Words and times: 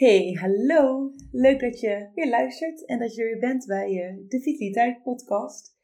Hey, 0.00 0.32
hallo! 0.32 1.12
Leuk 1.30 1.60
dat 1.60 1.80
je 1.80 2.10
weer 2.14 2.28
luistert 2.28 2.86
en 2.86 2.98
dat 2.98 3.14
je 3.14 3.22
weer 3.22 3.38
bent 3.38 3.66
bij 3.66 3.90
uh, 3.90 4.28
de 4.28 4.40
Vitaliteit 4.40 5.02
Podcast. 5.02 5.76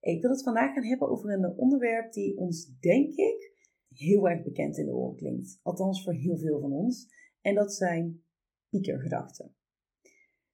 Ik 0.00 0.22
wil 0.22 0.30
het 0.30 0.42
vandaag 0.42 0.74
gaan 0.74 0.84
hebben 0.84 1.08
over 1.08 1.30
een 1.30 1.56
onderwerp 1.56 2.12
die 2.12 2.36
ons, 2.36 2.78
denk 2.80 3.14
ik, 3.14 3.52
heel 3.88 4.28
erg 4.28 4.42
bekend 4.42 4.78
in 4.78 4.86
de 4.86 4.94
oren 4.94 5.16
klinkt. 5.16 5.60
Althans 5.62 6.04
voor 6.04 6.12
heel 6.12 6.38
veel 6.38 6.60
van 6.60 6.72
ons. 6.72 7.06
En 7.40 7.54
dat 7.54 7.74
zijn 7.74 8.22
piekergedachten. 8.68 9.54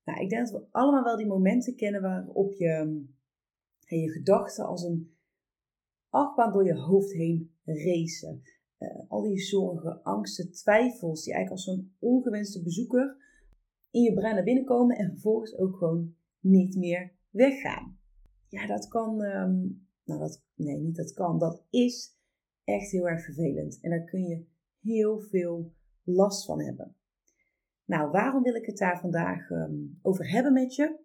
Nou, 0.05 0.21
ik 0.21 0.31
denk 0.31 0.47
dat 0.47 0.61
we 0.61 0.67
allemaal 0.71 1.05
wel 1.05 1.17
die 1.17 1.27
momenten 1.27 1.77
kennen 1.77 2.03
waarop 2.03 2.53
je 2.53 3.05
je 3.79 4.11
gedachten 4.11 4.67
als 4.67 4.83
een 4.83 5.17
achtbaan 6.09 6.53
door 6.53 6.65
je 6.65 6.79
hoofd 6.79 7.13
heen 7.13 7.55
racen. 7.65 8.43
Uh, 8.85 9.11
al 9.11 9.23
die 9.23 9.39
zorgen, 9.39 10.03
angsten, 10.03 10.53
twijfels, 10.53 11.25
die 11.25 11.35
eigenlijk 11.35 11.67
als 11.67 11.77
zo'n 11.77 11.95
ongewenste 11.99 12.63
bezoeker 12.63 13.17
in 13.91 14.03
je 14.03 14.15
brein 14.15 14.35
naar 14.35 14.45
binnen 14.45 14.65
komen 14.65 14.97
en 14.97 15.11
vervolgens 15.11 15.57
ook 15.59 15.77
gewoon 15.77 16.15
niet 16.41 16.77
meer 16.77 17.13
weggaan. 17.31 17.99
Ja, 18.49 18.67
dat 18.67 18.89
kan, 18.89 19.21
um, 19.21 19.87
nou 20.05 20.21
dat, 20.21 20.45
nee, 20.55 20.77
niet 20.77 20.97
dat 20.97 21.13
kan, 21.13 21.39
dat 21.39 21.65
is 21.71 22.19
echt 22.65 22.91
heel 22.91 23.09
erg 23.09 23.25
vervelend. 23.25 23.79
En 23.81 23.91
daar 23.91 24.05
kun 24.05 24.23
je 24.23 24.47
heel 24.81 25.21
veel 25.21 25.73
last 26.03 26.45
van 26.45 26.61
hebben. 26.61 26.97
Nou, 27.85 28.11
waarom 28.11 28.43
wil 28.43 28.55
ik 28.55 28.67
het 28.67 28.79
daar 28.79 29.01
vandaag 29.01 29.51
um, 29.51 29.99
over 30.03 30.31
hebben 30.31 30.53
met 30.53 30.75
je? 30.75 30.99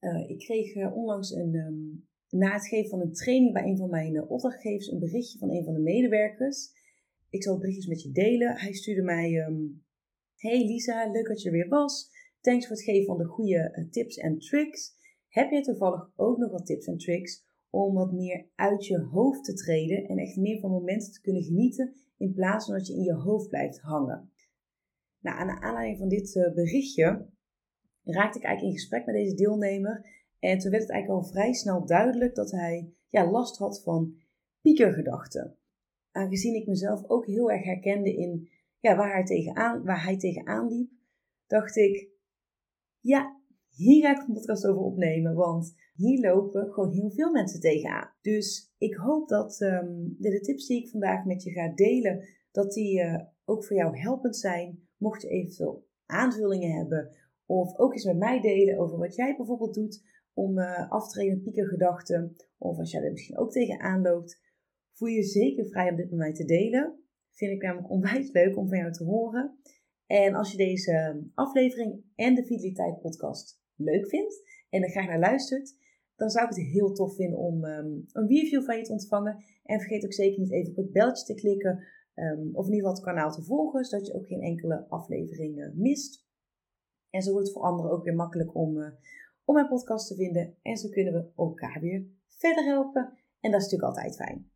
Uh, 0.00 0.30
ik 0.30 0.38
kreeg 0.38 0.74
uh, 0.74 0.96
onlangs 0.96 1.30
een, 1.30 1.54
um, 1.54 2.08
na 2.30 2.52
het 2.52 2.66
geven 2.66 2.90
van 2.90 3.00
een 3.00 3.12
training 3.12 3.52
bij 3.52 3.64
een 3.64 3.76
van 3.76 3.90
mijn 3.90 4.14
uh, 4.14 4.30
opdrachtgevers 4.30 4.90
een 4.90 4.98
berichtje 4.98 5.38
van 5.38 5.50
een 5.50 5.64
van 5.64 5.74
de 5.74 5.80
medewerkers. 5.80 6.72
Ik 7.30 7.42
zal 7.42 7.52
het 7.52 7.60
berichtjes 7.60 7.88
met 7.88 8.02
je 8.02 8.10
delen. 8.12 8.56
Hij 8.56 8.72
stuurde 8.72 9.02
mij: 9.02 9.46
um, 9.46 9.84
Hey 10.36 10.66
Lisa, 10.66 11.10
leuk 11.10 11.26
dat 11.26 11.42
je 11.42 11.48
er 11.48 11.54
weer 11.54 11.68
was. 11.68 12.10
Thanks 12.40 12.66
voor 12.66 12.76
het 12.76 12.84
geven 12.84 13.06
van 13.06 13.18
de 13.18 13.24
goede 13.24 13.86
tips 13.90 14.16
en 14.16 14.38
tricks. 14.38 14.98
Heb 15.28 15.50
je 15.50 15.60
toevallig 15.60 16.12
ook 16.16 16.38
nog 16.38 16.50
wat 16.50 16.66
tips 16.66 16.86
en 16.86 16.96
tricks 16.96 17.44
om 17.70 17.94
wat 17.94 18.12
meer 18.12 18.46
uit 18.54 18.86
je 18.86 18.98
hoofd 18.98 19.44
te 19.44 19.54
treden 19.54 20.04
en 20.08 20.18
echt 20.18 20.36
meer 20.36 20.60
van 20.60 20.70
momenten 20.70 21.12
te 21.12 21.20
kunnen 21.20 21.42
genieten 21.42 21.94
in 22.16 22.32
plaats 22.32 22.64
van 22.64 22.74
dat 22.74 22.86
je 22.86 22.94
in 22.94 23.02
je 23.02 23.14
hoofd 23.14 23.48
blijft 23.48 23.80
hangen? 23.80 24.32
Nou, 25.20 25.38
aan 25.38 25.46
de 25.46 25.60
aanleiding 25.60 25.98
van 25.98 26.08
dit 26.08 26.50
berichtje 26.54 27.28
raakte 28.04 28.38
ik 28.38 28.44
eigenlijk 28.44 28.74
in 28.74 28.80
gesprek 28.80 29.06
met 29.06 29.14
deze 29.14 29.34
deelnemer. 29.34 30.19
En 30.40 30.58
toen 30.58 30.70
werd 30.70 30.82
het 30.82 30.92
eigenlijk 30.92 31.22
al 31.22 31.30
vrij 31.30 31.52
snel 31.52 31.86
duidelijk 31.86 32.34
dat 32.34 32.50
hij 32.50 32.92
ja, 33.08 33.30
last 33.30 33.58
had 33.58 33.82
van 33.82 34.14
piekergedachten. 34.60 35.56
Aangezien 36.10 36.54
ik 36.54 36.66
mezelf 36.66 37.08
ook 37.08 37.26
heel 37.26 37.50
erg 37.50 37.64
herkende 37.64 38.14
in 38.14 38.48
ja, 38.78 38.96
waar, 38.96 39.12
hij 39.12 39.24
tegenaan, 39.24 39.84
waar 39.84 40.04
hij 40.04 40.18
tegenaan 40.18 40.68
liep, 40.68 40.90
dacht 41.46 41.76
ik, 41.76 42.08
ja, 43.00 43.40
hier 43.68 44.02
ga 44.02 44.10
ik 44.10 44.28
een 44.28 44.34
podcast 44.34 44.66
over 44.66 44.82
opnemen, 44.82 45.34
want 45.34 45.74
hier 45.94 46.20
lopen 46.20 46.72
gewoon 46.72 46.92
heel 46.92 47.10
veel 47.10 47.30
mensen 47.30 47.60
tegenaan. 47.60 48.12
Dus 48.20 48.74
ik 48.78 48.94
hoop 48.94 49.28
dat 49.28 49.60
um, 49.60 50.16
de, 50.18 50.40
tips 50.40 50.66
die 50.66 50.82
ik 50.82 50.88
vandaag 50.88 51.24
met 51.24 51.42
je 51.42 51.50
ga 51.50 51.68
delen, 51.74 52.28
dat 52.50 52.72
die 52.72 53.02
uh, 53.02 53.20
ook 53.44 53.64
voor 53.64 53.76
jou 53.76 53.98
helpend 53.98 54.36
zijn. 54.36 54.88
Mocht 54.96 55.22
je 55.22 55.28
eventueel 55.28 55.86
aanvullingen 56.06 56.76
hebben 56.76 57.10
of 57.46 57.78
ook 57.78 57.92
eens 57.92 58.04
met 58.04 58.18
mij 58.18 58.40
delen 58.40 58.78
over 58.78 58.98
wat 58.98 59.14
jij 59.14 59.36
bijvoorbeeld 59.36 59.74
doet 59.74 60.02
om 60.34 60.58
uh, 60.58 60.90
af 60.90 61.06
te 61.06 61.12
treden 61.12 61.42
piekergedachten. 61.42 62.36
Of 62.58 62.78
als 62.78 62.90
jij 62.90 63.02
er 63.02 63.10
misschien 63.10 63.38
ook 63.38 63.52
tegenaan 63.52 64.02
loopt. 64.02 64.40
Voel 64.92 65.08
je 65.08 65.22
zeker 65.22 65.66
vrij 65.66 65.90
om 65.90 65.96
dit 65.96 66.10
met 66.10 66.18
mij 66.18 66.32
te 66.32 66.44
delen. 66.44 66.98
Vind 67.30 67.52
ik 67.52 67.62
namelijk 67.62 67.90
onwijs 67.90 68.32
leuk 68.32 68.56
om 68.56 68.68
van 68.68 68.78
jou 68.78 68.92
te 68.92 69.04
horen. 69.04 69.58
En 70.06 70.34
als 70.34 70.50
je 70.50 70.56
deze 70.56 71.24
aflevering 71.34 72.04
en 72.14 72.34
de 72.34 72.44
Vitaliteit 72.44 73.00
podcast 73.00 73.62
leuk 73.74 74.08
vindt 74.08 74.42
en 74.70 74.82
er 74.82 74.90
graag 74.90 75.06
naar 75.06 75.18
luistert, 75.18 75.76
dan 76.16 76.30
zou 76.30 76.48
ik 76.48 76.54
het 76.54 76.66
heel 76.66 76.92
tof 76.92 77.14
vinden 77.14 77.38
om 77.38 77.64
um, 77.64 78.06
een 78.12 78.28
review 78.28 78.64
van 78.64 78.76
je 78.76 78.82
te 78.82 78.92
ontvangen. 78.92 79.44
En 79.64 79.80
vergeet 79.80 80.04
ook 80.04 80.12
zeker 80.12 80.40
niet 80.40 80.52
even 80.52 80.70
op 80.70 80.76
het 80.76 80.92
belletje 80.92 81.34
te 81.34 81.40
klikken. 81.40 81.84
Um, 82.14 82.50
of 82.52 82.66
in 82.66 82.72
ieder 82.72 82.88
geval 82.88 82.92
het 82.92 83.04
kanaal 83.04 83.30
te 83.30 83.42
volgen, 83.42 83.84
zodat 83.84 84.06
je 84.06 84.14
ook 84.14 84.26
geen 84.26 84.42
enkele 84.42 84.86
aflevering 84.88 85.72
mist. 85.74 86.28
En 87.10 87.22
zo 87.22 87.30
wordt 87.30 87.46
het 87.46 87.56
voor 87.56 87.66
anderen 87.66 87.90
ook 87.90 88.04
weer 88.04 88.14
makkelijk 88.14 88.54
om, 88.54 88.76
uh, 88.76 88.88
om 89.50 89.56
mijn 89.56 89.68
podcast 89.68 90.08
te 90.08 90.14
vinden. 90.14 90.56
En 90.62 90.76
zo 90.76 90.88
kunnen 90.88 91.12
we 91.12 91.30
elkaar 91.36 91.80
weer 91.80 92.06
verder 92.26 92.64
helpen. 92.64 93.18
En 93.40 93.50
dat 93.50 93.60
is 93.60 93.70
natuurlijk 93.70 93.92
altijd 93.92 94.16
fijn. 94.16 94.50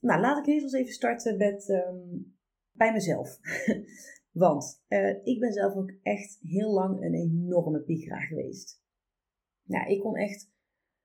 Nou, 0.00 0.20
laat 0.20 0.38
ik 0.38 0.46
eerst 0.46 0.62
eens 0.62 0.72
even 0.72 0.92
starten 0.92 1.36
met 1.36 1.68
um, 1.68 2.36
bij 2.72 2.92
mezelf. 2.92 3.38
Want 4.44 4.82
uh, 4.88 5.26
ik 5.26 5.40
ben 5.40 5.52
zelf 5.52 5.74
ook 5.74 5.92
echt 6.02 6.38
heel 6.40 6.72
lang 6.72 7.02
een 7.02 7.14
enorme 7.14 7.80
piekeraar 7.82 8.26
geweest. 8.26 8.82
Nou, 9.62 9.90
ik 9.90 10.00
kon 10.00 10.16
echt 10.16 10.50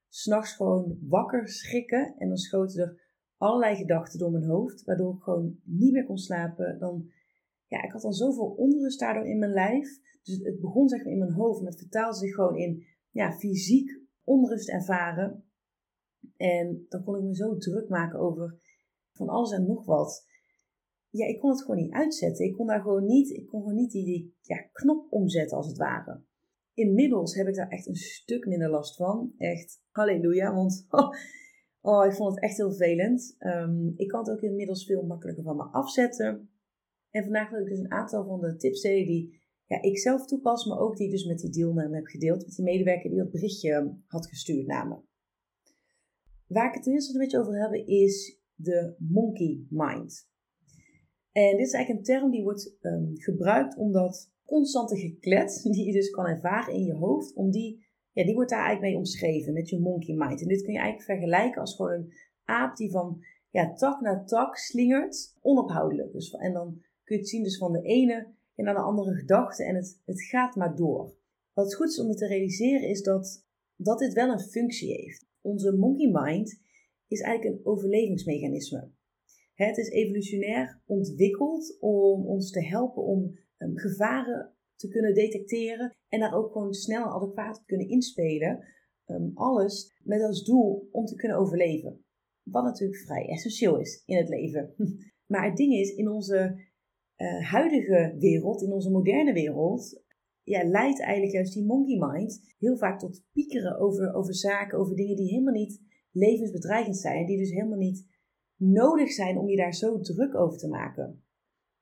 s'nachts 0.08 0.52
gewoon 0.52 0.98
wakker 1.00 1.48
schrikken. 1.48 2.14
En 2.18 2.28
dan 2.28 2.36
schoten 2.36 2.82
er 2.82 3.02
allerlei 3.36 3.76
gedachten 3.76 4.18
door 4.18 4.30
mijn 4.30 4.44
hoofd. 4.44 4.84
Waardoor 4.84 5.14
ik 5.14 5.22
gewoon 5.22 5.60
niet 5.62 5.92
meer 5.92 6.06
kon 6.06 6.18
slapen. 6.18 6.78
Dan, 6.78 7.10
ja, 7.68 7.82
ik 7.82 7.92
had 7.92 8.02
dan 8.02 8.12
zoveel 8.12 8.46
onrust 8.46 9.00
daardoor 9.00 9.26
in 9.26 9.38
mijn 9.38 9.52
lijf. 9.52 10.00
Dus 10.22 10.38
het 10.38 10.60
begon 10.60 10.88
zeg 10.88 11.04
maar 11.04 11.12
in 11.12 11.18
mijn 11.18 11.32
hoofd, 11.32 11.60
maar 11.60 11.70
het 11.70 11.80
vertaalde 11.80 12.16
zich 12.16 12.34
gewoon 12.34 12.56
in 12.56 12.86
ja, 13.10 13.32
fysiek 13.32 14.00
onrust 14.24 14.68
ervaren. 14.68 15.44
En 16.36 16.86
dan 16.88 17.04
kon 17.04 17.16
ik 17.16 17.22
me 17.22 17.34
zo 17.34 17.56
druk 17.56 17.88
maken 17.88 18.18
over 18.18 18.60
van 19.12 19.28
alles 19.28 19.52
en 19.52 19.66
nog 19.66 19.84
wat. 19.84 20.26
Ja, 21.10 21.26
ik 21.26 21.38
kon 21.38 21.50
het 21.50 21.60
gewoon 21.60 21.76
niet 21.76 21.92
uitzetten. 21.92 22.46
Ik 22.46 22.54
kon 22.54 22.66
daar 22.66 22.80
gewoon 22.80 23.04
niet, 23.04 23.30
ik 23.30 23.46
kon 23.46 23.60
gewoon 23.60 23.76
niet 23.76 23.90
die, 23.90 24.04
die 24.04 24.36
ja, 24.42 24.56
knop 24.72 25.06
omzetten 25.12 25.56
als 25.56 25.66
het 25.66 25.76
ware. 25.76 26.22
Inmiddels 26.74 27.34
heb 27.34 27.46
ik 27.46 27.54
daar 27.54 27.68
echt 27.68 27.86
een 27.86 27.94
stuk 27.94 28.46
minder 28.46 28.70
last 28.70 28.96
van. 28.96 29.32
Echt, 29.38 29.82
halleluja, 29.90 30.54
want 30.54 30.86
oh, 31.80 32.06
ik 32.06 32.12
vond 32.12 32.34
het 32.34 32.42
echt 32.42 32.56
heel 32.56 32.72
vervelend. 32.72 33.36
Um, 33.38 33.92
ik 33.96 34.08
kan 34.08 34.20
het 34.20 34.30
ook 34.30 34.40
inmiddels 34.40 34.86
veel 34.86 35.02
makkelijker 35.02 35.44
van 35.44 35.56
me 35.56 35.62
afzetten. 35.62 36.50
En 37.10 37.22
vandaag 37.22 37.50
wil 37.50 37.60
ik 37.60 37.68
dus 37.68 37.78
een 37.78 37.92
aantal 37.92 38.24
van 38.24 38.40
de 38.40 38.56
tips 38.56 38.80
delen 38.80 39.06
die 39.06 39.40
ja, 39.66 39.82
ik 39.82 39.98
zelf 39.98 40.26
toepas, 40.26 40.64
maar 40.64 40.78
ook 40.78 40.96
die 40.96 41.06
ik 41.06 41.12
dus 41.12 41.24
met 41.24 41.38
die 41.38 41.50
deelnemer 41.50 41.96
heb 41.96 42.06
gedeeld. 42.06 42.46
Met 42.46 42.54
die 42.54 42.64
medewerker 42.64 43.10
die 43.10 43.18
dat 43.18 43.30
berichtje 43.30 43.96
had 44.06 44.26
gestuurd 44.26 44.66
naar 44.66 44.88
me. 44.88 44.96
Waar 46.46 46.68
ik 46.68 46.74
het 46.74 46.82
ten 46.82 46.92
eerste 46.92 47.12
een 47.12 47.20
beetje 47.20 47.38
over 47.38 47.60
heb 47.60 47.86
is 47.86 48.40
de 48.54 48.94
monkey 48.98 49.66
mind. 49.68 50.28
En 51.32 51.56
dit 51.56 51.66
is 51.66 51.72
eigenlijk 51.72 51.88
een 51.88 52.14
term 52.14 52.30
die 52.30 52.42
wordt 52.42 52.76
um, 52.80 53.12
gebruikt 53.14 53.76
omdat 53.76 54.32
constante 54.44 54.96
geklet, 54.96 55.62
die 55.72 55.86
je 55.86 55.92
dus 55.92 56.10
kan 56.10 56.26
ervaren 56.26 56.74
in 56.74 56.84
je 56.84 56.94
hoofd, 56.94 57.34
om 57.34 57.50
die, 57.50 57.86
ja, 58.12 58.24
die 58.24 58.34
wordt 58.34 58.50
daar 58.50 58.64
eigenlijk 58.64 58.90
mee 58.90 58.98
omschreven 58.98 59.52
met 59.52 59.68
je 59.68 59.80
monkey 59.80 60.14
mind. 60.14 60.40
En 60.40 60.48
dit 60.48 60.62
kun 60.62 60.72
je 60.72 60.78
eigenlijk 60.78 61.10
vergelijken 61.10 61.60
als 61.60 61.76
gewoon 61.76 61.92
een 61.92 62.12
aap 62.44 62.76
die 62.76 62.90
van 62.90 63.24
ja, 63.50 63.72
tak 63.72 64.00
naar 64.00 64.26
tak 64.26 64.56
slingert, 64.56 65.36
onophoudelijk. 65.40 66.12
Dus, 66.12 66.30
en 66.30 66.52
dan 66.52 66.82
kun 67.08 67.16
je 67.16 67.22
het 67.22 67.32
zien 67.32 67.42
dus 67.42 67.58
van 67.58 67.72
de 67.72 67.82
ene 67.82 68.34
en 68.54 68.64
naar 68.64 68.74
de 68.74 68.80
andere 68.80 69.14
gedachten 69.14 69.66
en 69.66 69.74
het, 69.74 70.00
het 70.04 70.22
gaat 70.22 70.56
maar 70.56 70.76
door. 70.76 71.16
Wat 71.52 71.74
goed 71.74 71.88
is 71.88 72.00
om 72.00 72.08
je 72.08 72.14
te 72.14 72.26
realiseren 72.26 72.88
is 72.88 73.02
dat, 73.02 73.46
dat 73.76 73.98
dit 73.98 74.12
wel 74.12 74.28
een 74.28 74.40
functie 74.40 74.92
heeft. 74.92 75.26
Onze 75.40 75.76
monkey 75.76 76.10
mind 76.12 76.60
is 77.06 77.20
eigenlijk 77.20 77.56
een 77.56 77.66
overlevingsmechanisme. 77.66 78.90
Het 79.54 79.76
is 79.76 79.88
evolutionair 79.88 80.80
ontwikkeld 80.86 81.76
om 81.80 82.26
ons 82.26 82.50
te 82.50 82.64
helpen 82.64 83.02
om 83.02 83.38
um, 83.58 83.76
gevaren 83.78 84.54
te 84.76 84.88
kunnen 84.88 85.14
detecteren 85.14 85.96
en 86.08 86.20
daar 86.20 86.34
ook 86.34 86.52
gewoon 86.52 86.72
snel 86.72 87.04
en 87.04 87.10
adequaat 87.10 87.54
te 87.54 87.64
kunnen 87.64 87.88
inspelen. 87.88 88.64
Um, 89.06 89.30
alles 89.34 90.00
met 90.02 90.22
als 90.22 90.44
doel 90.44 90.88
om 90.92 91.04
te 91.04 91.14
kunnen 91.14 91.38
overleven. 91.38 92.04
Wat 92.42 92.64
natuurlijk 92.64 93.00
vrij 93.00 93.28
essentieel 93.28 93.80
is 93.80 94.02
in 94.06 94.16
het 94.16 94.28
leven. 94.28 94.74
Maar 95.28 95.44
het 95.44 95.56
ding 95.56 95.72
is, 95.72 95.94
in 95.94 96.08
onze 96.08 96.67
uh, 97.18 97.50
huidige 97.50 98.16
wereld, 98.18 98.62
in 98.62 98.72
onze 98.72 98.90
moderne 98.90 99.32
wereld, 99.32 100.02
ja, 100.42 100.68
leidt 100.68 101.00
eigenlijk 101.00 101.32
juist 101.32 101.52
die 101.52 101.64
monkey 101.64 101.96
mind 101.98 102.54
heel 102.58 102.76
vaak 102.76 102.98
tot 102.98 103.24
piekeren 103.32 103.78
over, 103.78 104.14
over 104.14 104.34
zaken, 104.34 104.78
over 104.78 104.96
dingen 104.96 105.16
die 105.16 105.28
helemaal 105.28 105.54
niet 105.54 105.80
levensbedreigend 106.10 106.96
zijn. 106.96 107.26
Die 107.26 107.38
dus 107.38 107.50
helemaal 107.50 107.78
niet 107.78 108.06
nodig 108.56 109.10
zijn 109.10 109.38
om 109.38 109.48
je 109.48 109.56
daar 109.56 109.74
zo 109.74 110.00
druk 110.00 110.34
over 110.34 110.58
te 110.58 110.68
maken. 110.68 111.22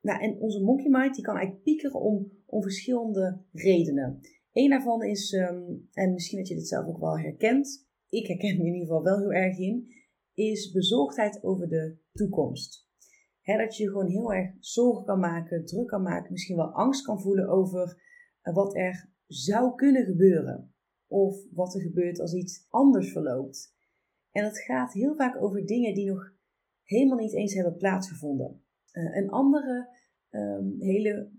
Nou, 0.00 0.20
en 0.20 0.40
onze 0.40 0.62
monkey 0.62 0.90
mind 0.90 1.14
die 1.14 1.24
kan 1.24 1.36
eigenlijk 1.36 1.64
piekeren 1.64 2.00
om, 2.00 2.32
om 2.46 2.62
verschillende 2.62 3.44
redenen. 3.52 4.20
Eén 4.52 4.70
daarvan 4.70 5.04
is, 5.04 5.32
ehm, 5.32 5.62
en 5.92 6.12
misschien 6.12 6.38
dat 6.38 6.48
je 6.48 6.54
dit 6.54 6.68
zelf 6.68 6.86
ook 6.86 7.00
wel 7.00 7.18
herkent, 7.18 7.88
ik 8.08 8.26
herken 8.26 8.56
me 8.56 8.64
in 8.64 8.72
ieder 8.72 8.80
geval 8.80 9.02
wel 9.02 9.18
heel 9.18 9.32
erg 9.32 9.58
in, 9.58 9.88
is 10.34 10.70
bezorgdheid 10.70 11.42
over 11.42 11.68
de 11.68 11.96
toekomst. 12.12 12.85
Dat 13.54 13.76
je 13.76 13.88
gewoon 13.88 14.06
heel 14.06 14.32
erg 14.32 14.54
zorgen 14.60 15.04
kan 15.04 15.18
maken, 15.18 15.64
druk 15.64 15.86
kan 15.86 16.02
maken, 16.02 16.32
misschien 16.32 16.56
wel 16.56 16.72
angst 16.72 17.04
kan 17.04 17.20
voelen 17.20 17.48
over 17.48 18.02
eh, 18.40 18.54
wat 18.54 18.76
er 18.76 19.10
zou 19.26 19.74
kunnen 19.74 20.04
gebeuren. 20.04 20.74
Of 21.06 21.36
wat 21.50 21.74
er 21.74 21.80
gebeurt 21.80 22.20
als 22.20 22.34
iets 22.34 22.66
anders 22.68 23.12
verloopt. 23.12 23.74
En 24.30 24.44
het 24.44 24.58
gaat 24.58 24.92
heel 24.92 25.14
vaak 25.14 25.42
over 25.42 25.66
dingen 25.66 25.94
die 25.94 26.10
nog 26.10 26.32
helemaal 26.82 27.18
niet 27.18 27.34
eens 27.34 27.54
hebben 27.54 27.76
plaatsgevonden. 27.76 28.64
Uh, 28.92 29.16
een 29.16 29.30
andere 29.30 29.88
um, 30.30 30.74
hele 30.78 31.30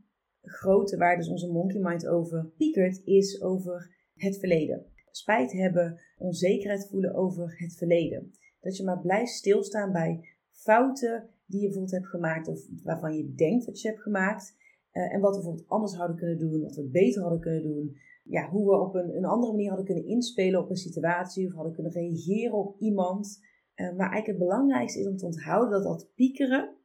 grote 0.41 0.97
waar 0.97 1.17
dus 1.17 1.29
onze 1.29 1.51
monkey 1.51 1.79
mind 1.79 2.07
over 2.07 2.51
piekert, 2.57 3.01
is 3.03 3.41
over 3.41 3.95
het 4.13 4.37
verleden. 4.39 4.85
Spijt 5.11 5.51
hebben, 5.51 5.99
onzekerheid 6.17 6.87
voelen 6.89 7.15
over 7.15 7.53
het 7.57 7.75
verleden. 7.77 8.31
Dat 8.59 8.77
je 8.77 8.83
maar 8.83 8.99
blijft 8.99 9.31
stilstaan 9.31 9.91
bij 9.91 10.37
fouten 10.51 11.29
die 11.47 11.59
je 11.59 11.65
bijvoorbeeld 11.65 11.95
hebt 11.95 12.07
gemaakt 12.07 12.47
of 12.47 12.59
waarvan 12.83 13.17
je 13.17 13.33
denkt 13.33 13.65
dat 13.65 13.81
je 13.81 13.87
hebt 13.87 14.01
gemaakt. 14.01 14.55
Uh, 14.91 15.13
en 15.13 15.21
wat 15.21 15.29
we 15.29 15.35
bijvoorbeeld 15.35 15.69
anders 15.69 15.95
hadden 15.95 16.17
kunnen 16.17 16.39
doen, 16.39 16.61
wat 16.61 16.75
we 16.75 16.89
beter 16.89 17.21
hadden 17.21 17.39
kunnen 17.39 17.63
doen. 17.63 17.97
Ja, 18.23 18.49
hoe 18.49 18.65
we 18.65 18.81
op 18.81 18.95
een, 18.95 19.15
een 19.15 19.25
andere 19.25 19.51
manier 19.51 19.67
hadden 19.67 19.85
kunnen 19.85 20.05
inspelen 20.05 20.61
op 20.61 20.69
een 20.69 20.75
situatie 20.75 21.47
of 21.47 21.53
hadden 21.53 21.73
kunnen 21.73 21.91
reageren 21.91 22.57
op 22.57 22.79
iemand. 22.79 23.39
Uh, 23.75 23.85
maar 23.85 24.11
eigenlijk 24.11 24.27
het 24.27 24.37
belangrijkste 24.37 24.99
is 24.99 25.07
om 25.07 25.17
te 25.17 25.25
onthouden 25.25 25.71
dat 25.71 25.83
dat 25.83 26.11
piekeren, 26.15 26.75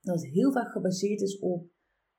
dat 0.00 0.24
heel 0.24 0.52
vaak 0.52 0.72
gebaseerd 0.72 1.20
is 1.20 1.38
op 1.38 1.70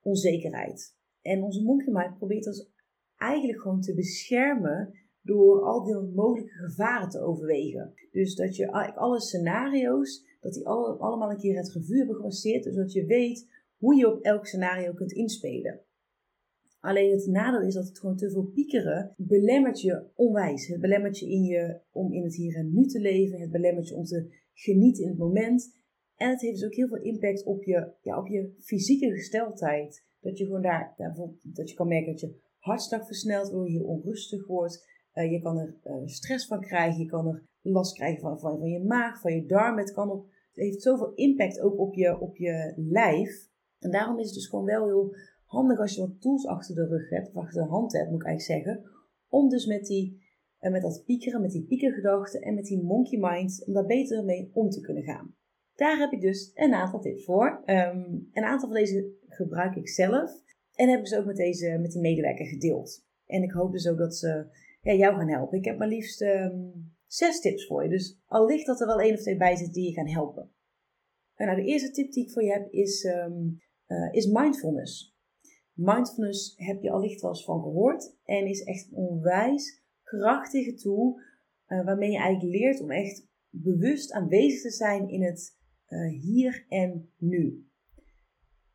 onzekerheid. 0.01 0.97
En 1.21 1.43
onze 1.43 1.63
monkey 1.63 1.93
mind 1.93 2.17
probeert 2.17 2.47
ons 2.47 2.71
eigenlijk 3.15 3.61
gewoon 3.61 3.81
te 3.81 3.93
beschermen 3.93 4.93
door 5.23 5.61
al 5.61 5.83
die 5.83 6.13
mogelijke 6.15 6.53
gevaren 6.53 7.09
te 7.09 7.19
overwegen. 7.19 7.93
Dus 8.11 8.35
dat 8.35 8.55
je 8.55 8.71
alle 8.95 9.21
scenario's, 9.21 10.25
dat 10.41 10.53
die 10.53 10.67
alle, 10.67 10.93
allemaal 10.93 11.29
een 11.29 11.37
keer 11.37 11.57
het 11.57 11.71
revue 11.71 11.97
hebben 11.97 12.15
gepasseerd, 12.15 12.63
zodat 12.63 12.91
je 12.91 13.05
weet 13.05 13.47
hoe 13.77 13.95
je 13.95 14.11
op 14.11 14.21
elk 14.21 14.45
scenario 14.45 14.93
kunt 14.93 15.11
inspelen. 15.11 15.81
Alleen 16.79 17.11
het 17.11 17.25
nadeel 17.25 17.67
is 17.67 17.73
dat 17.73 17.87
het 17.87 17.99
gewoon 17.99 18.15
te 18.15 18.31
veel 18.31 18.43
piekeren 18.43 19.13
belemmert 19.17 19.81
je 19.81 20.07
onwijs. 20.15 20.67
Het 20.67 20.81
belemmert 20.81 21.19
je, 21.19 21.29
in 21.29 21.43
je 21.43 21.79
om 21.91 22.13
in 22.13 22.23
het 22.23 22.35
hier 22.35 22.55
en 22.55 22.73
nu 22.73 22.85
te 22.85 22.99
leven. 22.99 23.39
Het 23.39 23.51
belemmert 23.51 23.87
je 23.87 23.95
om 23.95 24.03
te 24.03 24.41
genieten 24.53 25.03
in 25.03 25.09
het 25.09 25.17
moment. 25.17 25.81
En 26.15 26.29
het 26.29 26.41
heeft 26.41 26.59
dus 26.59 26.65
ook 26.65 26.75
heel 26.75 26.87
veel 26.87 27.01
impact 27.01 27.45
op 27.45 27.63
je, 27.63 27.91
ja, 28.01 28.17
op 28.17 28.27
je 28.27 28.53
fysieke 28.59 29.11
gesteldheid. 29.11 30.05
Dat 30.19 30.37
je 30.37 30.45
gewoon 30.45 30.61
daar, 30.61 30.93
dat 31.43 31.69
je 31.69 31.75
kan 31.75 31.87
merken 31.87 32.11
dat 32.11 32.19
je 32.19 32.39
hartslag 32.57 33.05
versnelt, 33.05 33.49
waardoor 33.49 33.69
je 33.69 33.83
onrustig 33.83 34.47
wordt. 34.47 34.92
Uh, 35.13 35.31
je 35.31 35.41
kan 35.41 35.57
er 35.57 35.75
uh, 35.83 36.01
stress 36.05 36.47
van 36.47 36.61
krijgen, 36.61 36.99
je 36.99 37.09
kan 37.09 37.27
er 37.27 37.43
last 37.61 37.95
krijgen 37.95 38.21
van, 38.21 38.39
van, 38.39 38.69
je 38.69 38.83
maag, 38.83 39.21
van 39.21 39.33
je 39.33 39.45
darmen. 39.45 39.83
Het, 39.83 39.93
kan 39.93 40.09
op, 40.09 40.25
het 40.25 40.63
heeft 40.63 40.81
zoveel 40.81 41.13
impact 41.13 41.59
ook 41.59 41.79
op 41.79 41.93
je, 41.95 42.19
op 42.19 42.37
je 42.37 42.73
lijf. 42.75 43.49
En 43.79 43.91
daarom 43.91 44.19
is 44.19 44.25
het 44.25 44.33
dus 44.33 44.47
gewoon 44.47 44.65
wel 44.65 44.85
heel 44.85 45.15
handig 45.45 45.79
als 45.79 45.95
je 45.95 46.01
wat 46.01 46.21
tools 46.21 46.47
achter 46.47 46.75
de 46.75 46.87
rug 46.87 47.09
hebt, 47.09 47.27
of 47.27 47.35
achter 47.35 47.63
de 47.63 47.69
hand 47.69 47.93
hebt, 47.93 48.09
moet 48.09 48.21
ik 48.21 48.27
eigenlijk 48.27 48.65
zeggen. 48.65 48.91
Om 49.27 49.49
dus 49.49 49.65
met, 49.65 49.85
die, 49.85 50.23
uh, 50.61 50.71
met 50.71 50.81
dat 50.81 51.03
piekeren, 51.05 51.41
met 51.41 51.51
die 51.51 51.65
piekergedachten 51.65 52.41
en 52.41 52.53
met 52.53 52.65
die 52.65 52.83
monkey 52.83 53.19
mind, 53.19 53.63
om 53.65 53.73
daar 53.73 53.85
beter 53.85 54.23
mee 54.23 54.49
om 54.53 54.69
te 54.69 54.81
kunnen 54.81 55.03
gaan. 55.03 55.35
Daar 55.75 55.97
heb 55.97 56.11
ik 56.11 56.21
dus 56.21 56.51
een 56.53 56.73
aantal 56.73 56.99
tips 56.99 57.25
voor. 57.25 57.61
Um, 57.65 58.29
een 58.33 58.43
aantal 58.43 58.69
van 58.69 58.77
deze 58.77 59.11
gebruik 59.27 59.75
ik 59.75 59.89
zelf. 59.89 60.41
En 60.73 60.89
heb 60.89 60.99
ik 60.99 61.07
ze 61.07 61.17
ook 61.17 61.25
met, 61.25 61.35
deze, 61.35 61.77
met 61.81 61.91
die 61.91 62.01
medewerker 62.01 62.45
gedeeld. 62.45 63.05
En 63.25 63.43
ik 63.43 63.51
hoop 63.51 63.71
dus 63.71 63.87
ook 63.87 63.97
dat 63.97 64.15
ze 64.15 64.45
ja, 64.83 64.93
jou 64.93 65.15
gaan 65.15 65.29
helpen. 65.29 65.57
Ik 65.57 65.65
heb 65.65 65.77
maar 65.77 65.87
liefst 65.87 66.21
um, 66.21 66.93
zes 67.05 67.39
tips 67.39 67.65
voor 67.65 67.83
je. 67.83 67.89
Dus 67.89 68.19
al 68.25 68.45
ligt 68.45 68.65
dat 68.65 68.81
er 68.81 68.87
wel 68.87 69.01
één 69.01 69.13
of 69.13 69.19
twee 69.19 69.37
bij 69.37 69.55
zit 69.55 69.73
die 69.73 69.87
je 69.87 69.93
gaan 69.93 70.09
helpen. 70.09 70.51
En 71.35 71.45
nou, 71.45 71.61
de 71.61 71.67
eerste 71.67 71.91
tip 71.91 72.11
die 72.11 72.23
ik 72.23 72.31
voor 72.31 72.43
je 72.43 72.51
heb 72.51 72.71
is, 72.71 73.03
um, 73.03 73.61
uh, 73.87 74.13
is 74.13 74.25
mindfulness. 74.25 75.17
Mindfulness 75.73 76.53
heb 76.55 76.81
je 76.81 76.91
allicht 76.91 77.21
wel 77.21 77.31
eens 77.31 77.45
van 77.45 77.61
gehoord. 77.61 78.15
En 78.23 78.47
is 78.47 78.63
echt 78.63 78.87
een 78.87 78.97
onwijs 78.97 79.83
krachtige 80.03 80.73
tool. 80.73 81.19
Uh, 81.67 81.85
waarmee 81.85 82.11
je 82.11 82.17
eigenlijk 82.17 82.55
leert 82.55 82.81
om 82.81 82.91
echt 82.91 83.27
bewust 83.49 84.11
aanwezig 84.11 84.61
te 84.61 84.69
zijn 84.69 85.09
in 85.09 85.23
het 85.23 85.57
uh, 85.89 86.21
hier 86.21 86.65
en 86.69 87.09
nu. 87.17 87.67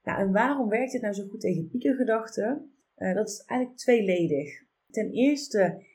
Nou, 0.02 0.20
en 0.20 0.32
waarom 0.32 0.68
werkt 0.68 0.92
dit 0.92 1.02
nou 1.02 1.14
zo 1.14 1.26
goed 1.28 1.40
tegen 1.40 1.68
piekergedachten? 1.68 2.72
Uh, 2.96 3.14
dat 3.14 3.28
is 3.28 3.42
eigenlijk 3.44 3.80
tweeledig. 3.80 4.66
Ten 4.90 5.10
eerste 5.10 5.86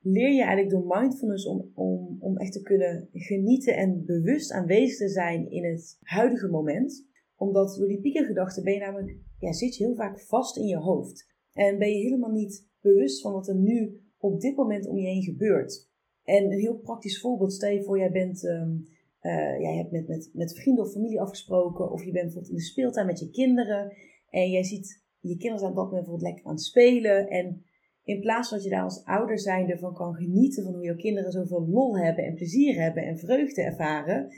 leer 0.00 0.32
je 0.32 0.42
eigenlijk 0.42 0.70
door 0.70 0.98
mindfulness 0.98 1.46
om, 1.46 1.70
om, 1.74 2.16
om 2.20 2.36
echt 2.36 2.52
te 2.52 2.62
kunnen 2.62 3.08
genieten 3.12 3.76
en 3.76 4.04
bewust 4.04 4.52
aanwezig 4.52 4.96
te 4.96 5.08
zijn 5.08 5.50
in 5.50 5.64
het 5.64 5.98
huidige 6.00 6.48
moment. 6.48 7.06
Omdat 7.36 7.76
door 7.76 7.88
die 7.88 8.00
piekergedachten 8.00 8.64
ben 8.64 8.72
je 8.72 8.80
namelijk, 8.80 9.16
ja, 9.38 9.52
zit 9.52 9.76
je 9.76 9.84
heel 9.84 9.94
vaak 9.94 10.20
vast 10.20 10.56
in 10.56 10.66
je 10.66 10.76
hoofd. 10.76 11.32
En 11.52 11.78
ben 11.78 11.88
je 11.88 12.02
helemaal 12.02 12.32
niet 12.32 12.66
bewust 12.80 13.20
van 13.20 13.32
wat 13.32 13.48
er 13.48 13.56
nu 13.56 14.00
op 14.18 14.40
dit 14.40 14.56
moment 14.56 14.86
om 14.86 14.98
je 14.98 15.06
heen 15.06 15.22
gebeurt. 15.22 15.88
En 16.24 16.44
een 16.44 16.58
heel 16.58 16.76
praktisch 16.76 17.20
voorbeeld, 17.20 17.52
stel 17.52 17.70
je 17.70 17.82
voor, 17.82 17.98
jij 17.98 18.10
bent 18.10 18.42
um, 18.42 18.86
uh, 19.22 19.60
jij 19.60 19.76
hebt 19.76 19.90
met, 19.90 20.08
met, 20.08 20.30
met 20.32 20.54
vrienden 20.54 20.84
of 20.84 20.92
familie 20.92 21.20
afgesproken, 21.20 21.90
of 21.90 22.04
je 22.04 22.10
bent 22.10 22.24
bijvoorbeeld 22.24 22.52
in 22.52 22.58
de 22.58 22.62
speeltuin 22.62 23.06
met 23.06 23.18
je 23.18 23.30
kinderen 23.30 23.92
en 24.30 24.50
jij 24.50 24.64
ziet 24.64 25.02
je 25.20 25.36
kinderen 25.36 25.58
zijn 25.58 25.70
op 25.70 25.76
dat 25.76 25.84
moment 25.84 26.04
bijvoorbeeld 26.04 26.30
lekker 26.30 26.44
aan 26.44 26.54
het 26.54 26.64
spelen. 26.64 27.28
En 27.28 27.64
in 28.08 28.20
plaats 28.20 28.50
dat 28.50 28.64
je 28.64 28.70
daar 28.70 28.82
als 28.82 29.04
ouder 29.04 29.38
zijnde 29.38 29.78
van 29.78 29.94
kan 29.94 30.14
genieten 30.14 30.64
van 30.64 30.72
hoe 30.72 30.84
jouw 30.84 30.96
kinderen 30.96 31.32
zoveel 31.32 31.68
lol 31.68 31.98
hebben 31.98 32.24
en 32.24 32.34
plezier 32.34 32.82
hebben 32.82 33.02
en 33.02 33.18
vreugde 33.18 33.62
ervaren, 33.62 34.28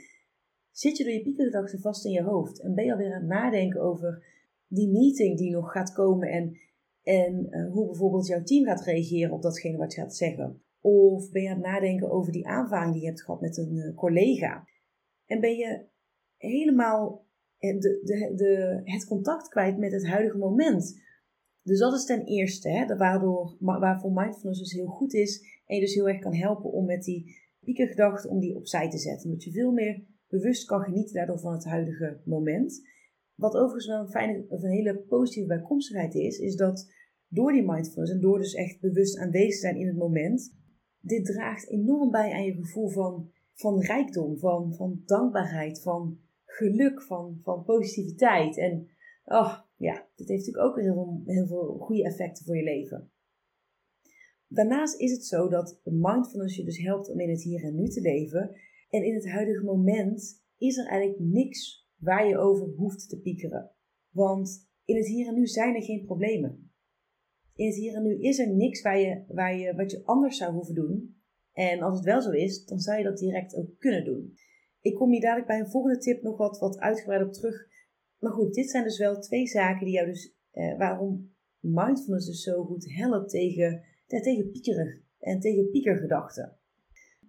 zit 0.71 0.97
je 0.97 1.03
door 1.03 1.13
je 1.13 1.21
piekengedachten 1.21 1.79
vast 1.79 2.05
in 2.05 2.11
je 2.11 2.23
hoofd. 2.23 2.61
En 2.61 2.75
ben 2.75 2.85
je 2.85 2.91
alweer 2.91 3.13
aan 3.13 3.19
het 3.19 3.29
nadenken 3.29 3.81
over 3.81 4.25
die 4.67 4.89
meeting 4.89 5.37
die 5.37 5.51
nog 5.51 5.71
gaat 5.71 5.93
komen 5.93 6.29
en, 6.29 6.57
en 7.03 7.47
uh, 7.49 7.71
hoe 7.71 7.85
bijvoorbeeld 7.85 8.27
jouw 8.27 8.43
team 8.43 8.65
gaat 8.65 8.85
reageren 8.85 9.33
op 9.33 9.41
datgene 9.41 9.77
wat 9.77 9.93
je 9.93 10.01
gaat 10.01 10.15
zeggen. 10.15 10.63
Of 10.79 11.31
ben 11.31 11.41
je 11.41 11.49
aan 11.49 11.55
het 11.55 11.65
nadenken 11.65 12.11
over 12.11 12.31
die 12.31 12.47
aanvaring 12.47 12.93
die 12.93 13.01
je 13.01 13.07
hebt 13.07 13.23
gehad 13.23 13.41
met 13.41 13.57
een 13.57 13.75
uh, 13.75 13.95
collega. 13.95 14.67
En 15.25 15.39
ben 15.39 15.55
je 15.55 15.85
helemaal 16.37 17.25
de, 17.57 17.79
de, 17.79 18.33
de, 18.35 18.81
het 18.83 19.05
contact 19.05 19.47
kwijt 19.47 19.77
met 19.77 19.91
het 19.91 20.07
huidige 20.07 20.37
moment. 20.37 21.09
Dus 21.63 21.79
dat 21.79 21.93
is 21.93 22.05
ten 22.05 22.25
eerste, 22.25 22.69
hè, 22.69 22.97
waardoor, 22.97 23.55
waarvoor 23.59 24.11
mindfulness 24.11 24.59
dus 24.59 24.73
heel 24.73 24.87
goed 24.87 25.13
is. 25.13 25.61
En 25.65 25.75
je 25.75 25.81
dus 25.81 25.93
heel 25.93 26.07
erg 26.07 26.19
kan 26.19 26.33
helpen 26.33 26.71
om 26.71 26.85
met 26.85 27.03
die 27.03 27.35
piekergedachten 27.59 28.29
om 28.29 28.39
die 28.39 28.55
opzij 28.55 28.89
te 28.89 28.97
zetten. 28.97 29.29
Omdat 29.29 29.43
je 29.43 29.51
veel 29.51 29.71
meer 29.71 30.03
bewust 30.27 30.65
kan 30.65 30.81
genieten 30.81 31.13
daardoor 31.13 31.39
van 31.39 31.53
het 31.53 31.65
huidige 31.65 32.21
moment. 32.25 32.89
Wat 33.35 33.55
overigens 33.55 33.87
wel 33.87 33.99
een, 33.99 34.09
fijne, 34.09 34.45
of 34.47 34.63
een 34.63 34.71
hele 34.71 34.97
positieve 34.97 35.47
bijkomstigheid 35.47 36.15
is, 36.15 36.37
is 36.37 36.55
dat 36.55 36.93
door 37.27 37.51
die 37.51 37.65
mindfulness 37.65 38.13
en 38.13 38.21
door 38.21 38.37
dus 38.37 38.53
echt 38.53 38.79
bewust 38.79 39.17
aanwezig 39.17 39.59
zijn 39.59 39.75
in 39.75 39.87
het 39.87 39.97
moment, 39.97 40.55
dit 40.99 41.25
draagt 41.25 41.69
enorm 41.69 42.11
bij 42.11 42.31
aan 42.31 42.43
je 42.43 42.53
gevoel 42.53 42.89
van 42.89 43.31
van 43.61 43.81
rijkdom, 43.81 44.37
van, 44.37 44.73
van 44.73 45.01
dankbaarheid, 45.05 45.81
van 45.81 46.19
geluk, 46.45 47.01
van, 47.01 47.39
van 47.43 47.63
positiviteit. 47.63 48.57
En 48.57 48.87
oh, 49.25 49.59
ja, 49.81 50.07
dit 50.15 50.27
heeft 50.27 50.45
natuurlijk 50.45 50.65
ook 50.65 50.81
heel 51.25 51.47
veel, 51.47 51.77
goede 51.79 52.03
effecten 52.03 52.45
voor 52.45 52.57
je 52.57 52.63
leven. 52.63 53.11
Daarnaast 54.47 54.99
is 54.99 55.11
het 55.11 55.25
zo 55.25 55.47
dat 55.47 55.81
mindfulness 55.83 56.55
je 56.55 56.63
dus 56.63 56.77
helpt 56.77 57.09
om 57.09 57.19
in 57.19 57.29
het 57.29 57.43
hier 57.43 57.63
en 57.63 57.75
nu 57.75 57.87
te 57.87 58.01
leven. 58.01 58.55
En 58.89 59.03
in 59.03 59.13
het 59.13 59.29
huidige 59.29 59.63
moment 59.63 60.43
is 60.57 60.77
er 60.77 60.87
eigenlijk 60.87 61.19
niks 61.19 61.89
waar 61.95 62.27
je 62.27 62.37
over 62.37 62.67
hoeft 62.67 63.09
te 63.09 63.19
piekeren. 63.19 63.71
Want 64.09 64.69
in 64.85 64.95
het 64.95 65.07
hier 65.07 65.27
en 65.27 65.33
nu 65.33 65.47
zijn 65.47 65.75
er 65.75 65.83
geen 65.83 66.05
problemen. 66.05 66.71
In 67.55 67.65
het 67.65 67.75
hier 67.75 67.95
en 67.95 68.03
nu 68.03 68.21
is 68.21 68.39
er 68.39 68.55
niks 68.55 68.81
waar 68.81 68.99
je, 68.99 69.23
waar 69.27 69.57
je, 69.57 69.75
wat 69.75 69.91
je 69.91 70.05
anders 70.05 70.37
zou 70.37 70.53
hoeven 70.53 70.75
doen 70.75 71.21
en 71.53 71.81
als 71.81 71.95
het 71.95 72.05
wel 72.05 72.21
zo 72.21 72.31
is, 72.31 72.65
dan 72.65 72.79
zou 72.79 72.97
je 72.97 73.03
dat 73.03 73.17
direct 73.17 73.55
ook 73.55 73.79
kunnen 73.79 74.05
doen. 74.05 74.33
Ik 74.81 74.95
kom 74.95 75.11
hier 75.11 75.21
dadelijk 75.21 75.47
bij 75.47 75.59
een 75.59 75.69
volgende 75.69 75.97
tip 75.97 76.21
nog 76.21 76.37
wat, 76.37 76.59
wat 76.59 76.79
uitgebreid 76.79 77.27
op 77.27 77.33
terug. 77.33 77.69
Maar 78.21 78.31
goed, 78.31 78.53
dit 78.53 78.69
zijn 78.69 78.83
dus 78.83 78.97
wel 78.97 79.19
twee 79.19 79.47
zaken 79.47 79.85
die 79.85 79.93
jou 79.93 80.07
dus, 80.07 80.35
eh, 80.51 80.77
waarom 80.77 81.33
mindfulness 81.59 82.25
dus 82.25 82.43
zo 82.43 82.63
goed 82.63 82.93
helpt 82.93 83.29
tegen, 83.29 83.83
tegen 84.07 84.51
piekeren 84.51 85.01
en 85.19 85.39
tegen 85.39 85.69
piekergedachten. 85.69 86.57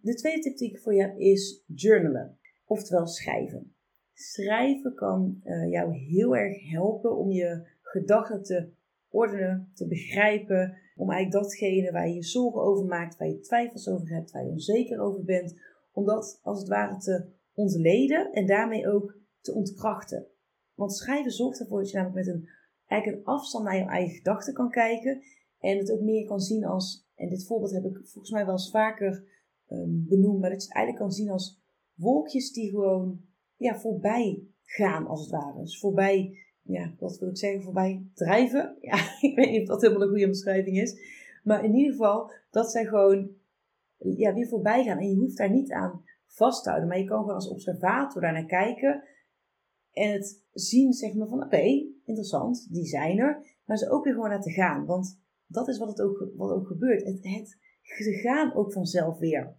De 0.00 0.14
tweede 0.14 0.40
tip 0.40 0.56
die 0.56 0.70
ik 0.70 0.78
voor 0.78 0.94
je 0.94 1.00
heb 1.00 1.18
is 1.18 1.64
journalen, 1.66 2.38
oftewel 2.64 3.06
schrijven. 3.06 3.74
Schrijven 4.14 4.94
kan 4.94 5.40
uh, 5.44 5.70
jou 5.70 5.96
heel 5.96 6.36
erg 6.36 6.70
helpen 6.70 7.16
om 7.16 7.30
je 7.30 7.68
gedachten 7.80 8.42
te 8.42 8.72
ordenen, 9.08 9.70
te 9.74 9.86
begrijpen, 9.88 10.78
om 10.96 11.10
eigenlijk 11.10 11.44
datgene 11.44 11.92
waar 11.92 12.08
je 12.08 12.14
je 12.14 12.24
zorgen 12.24 12.62
over 12.62 12.84
maakt, 12.84 13.16
waar 13.16 13.28
je 13.28 13.40
twijfels 13.40 13.88
over 13.88 14.08
hebt, 14.08 14.30
waar 14.30 14.44
je 14.44 14.50
onzeker 14.50 15.00
over 15.00 15.24
bent, 15.24 15.60
om 15.92 16.04
dat 16.04 16.38
als 16.42 16.58
het 16.58 16.68
ware 16.68 16.96
te 16.96 17.26
ontleden 17.54 18.32
en 18.32 18.46
daarmee 18.46 18.88
ook 18.88 19.18
te 19.40 19.54
ontkrachten. 19.54 20.26
Want 20.74 20.96
schrijven 20.96 21.30
zorgt 21.30 21.60
ervoor 21.60 21.78
dat 21.78 21.90
je 21.90 21.96
namelijk 21.96 22.26
met 22.26 22.34
een, 22.34 22.48
een 22.86 23.24
afstand 23.24 23.64
naar 23.64 23.76
je 23.76 23.84
eigen 23.84 24.16
gedachten 24.16 24.54
kan 24.54 24.70
kijken. 24.70 25.22
En 25.58 25.78
het 25.78 25.92
ook 25.92 26.00
meer 26.00 26.26
kan 26.26 26.40
zien 26.40 26.64
als, 26.64 27.08
en 27.14 27.28
dit 27.28 27.46
voorbeeld 27.46 27.72
heb 27.72 27.84
ik 27.84 27.96
volgens 28.04 28.30
mij 28.30 28.44
wel 28.44 28.54
eens 28.54 28.70
vaker 28.70 29.24
um, 29.70 30.04
benoemd, 30.08 30.40
maar 30.40 30.50
dat 30.50 30.62
je 30.62 30.66
het 30.66 30.76
eigenlijk 30.76 31.04
kan 31.04 31.12
zien 31.12 31.30
als 31.30 31.60
wolkjes 31.94 32.52
die 32.52 32.70
gewoon 32.70 33.20
ja, 33.56 33.78
voorbij 33.78 34.46
gaan, 34.64 35.06
als 35.06 35.20
het 35.20 35.30
ware. 35.30 35.60
Dus 35.60 35.78
voorbij, 35.78 36.38
ja, 36.62 36.94
wat 36.98 37.18
wil 37.18 37.28
ik 37.28 37.36
zeggen, 37.36 37.62
voorbij 37.62 38.06
drijven. 38.14 38.76
Ja, 38.80 38.96
ik 39.20 39.36
weet 39.36 39.50
niet 39.50 39.60
of 39.60 39.66
dat 39.66 39.80
helemaal 39.80 40.02
een 40.02 40.08
goede 40.08 40.28
beschrijving 40.28 40.80
is. 40.80 41.00
Maar 41.42 41.64
in 41.64 41.74
ieder 41.74 41.92
geval, 41.92 42.32
dat 42.50 42.70
zij 42.70 42.84
gewoon 42.84 43.30
ja, 43.96 44.34
weer 44.34 44.48
voorbij 44.48 44.84
gaan. 44.84 44.98
En 44.98 45.08
je 45.08 45.16
hoeft 45.16 45.36
daar 45.36 45.50
niet 45.50 45.72
aan 45.72 46.04
vast 46.26 46.62
te 46.62 46.68
houden. 46.68 46.88
Maar 46.88 46.98
je 46.98 47.04
kan 47.04 47.20
gewoon 47.20 47.34
als 47.34 47.48
observator 47.48 48.22
daar 48.22 48.32
naar 48.32 48.46
kijken. 48.46 49.02
En 49.92 50.12
het 50.12 50.41
zien, 50.52 50.92
zeg 50.92 51.14
maar, 51.14 51.28
van 51.28 51.44
oké, 51.44 51.62
interessant, 52.04 52.72
die 52.72 52.86
zijn 52.86 53.18
er. 53.18 53.60
Maar 53.64 53.76
ze 53.76 53.90
ook 53.90 54.04
weer 54.04 54.12
gewoon 54.12 54.28
laten 54.28 54.52
gaan. 54.52 54.84
Want 54.86 55.20
dat 55.46 55.68
is 55.68 55.78
wat, 55.78 55.88
het 55.88 56.00
ook, 56.00 56.28
wat 56.36 56.50
ook 56.50 56.66
gebeurt. 56.66 57.04
Het, 57.04 57.18
het, 57.22 57.58
ze 57.82 58.12
gaan 58.12 58.54
ook 58.54 58.72
vanzelf 58.72 59.18
weer. 59.18 59.56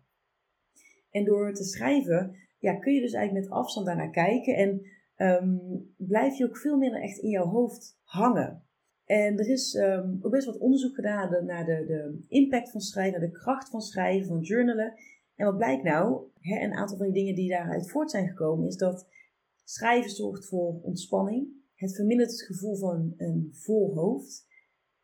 En 1.09 1.25
door 1.25 1.53
te 1.53 1.63
schrijven, 1.63 2.35
ja, 2.59 2.75
kun 2.75 2.93
je 2.93 3.01
dus 3.01 3.13
eigenlijk 3.13 3.45
met 3.45 3.57
afstand 3.57 3.85
daarnaar 3.85 4.09
kijken. 4.09 4.55
En 4.55 4.85
um, 5.17 5.93
blijf 5.97 6.37
je 6.37 6.45
ook 6.45 6.57
veel 6.57 6.77
minder 6.77 7.01
echt 7.01 7.17
in 7.17 7.29
jouw 7.29 7.45
hoofd 7.45 7.99
hangen. 8.03 8.63
En 9.05 9.37
er 9.37 9.49
is 9.49 9.73
um, 9.73 10.19
ook 10.21 10.31
best 10.31 10.45
wat 10.45 10.57
onderzoek 10.57 10.95
gedaan 10.95 11.45
naar 11.45 11.65
de, 11.65 11.85
de, 11.85 12.25
impact 12.27 12.71
van 12.71 12.81
schrijven, 12.81 13.19
de 13.19 13.31
kracht 13.31 13.69
van 13.69 13.81
schrijven, 13.81 14.27
van 14.27 14.39
journalen. 14.39 14.93
En 15.35 15.45
wat 15.45 15.57
blijkt 15.57 15.83
nou? 15.83 16.21
Hè, 16.39 16.63
een 16.63 16.73
aantal 16.73 16.97
van 16.97 17.05
die 17.05 17.15
dingen 17.15 17.35
die 17.35 17.49
daaruit 17.49 17.91
voort 17.91 18.11
zijn 18.11 18.27
gekomen, 18.27 18.67
is 18.67 18.77
dat 18.77 19.07
schrijven 19.63 20.11
zorgt 20.11 20.45
voor 20.45 20.81
ontspanning. 20.81 21.47
Het 21.75 21.95
vermindert 21.95 22.31
het 22.31 22.41
gevoel 22.41 22.75
van 22.75 23.13
een 23.17 23.49
vol 23.51 23.95
hoofd. 23.95 24.47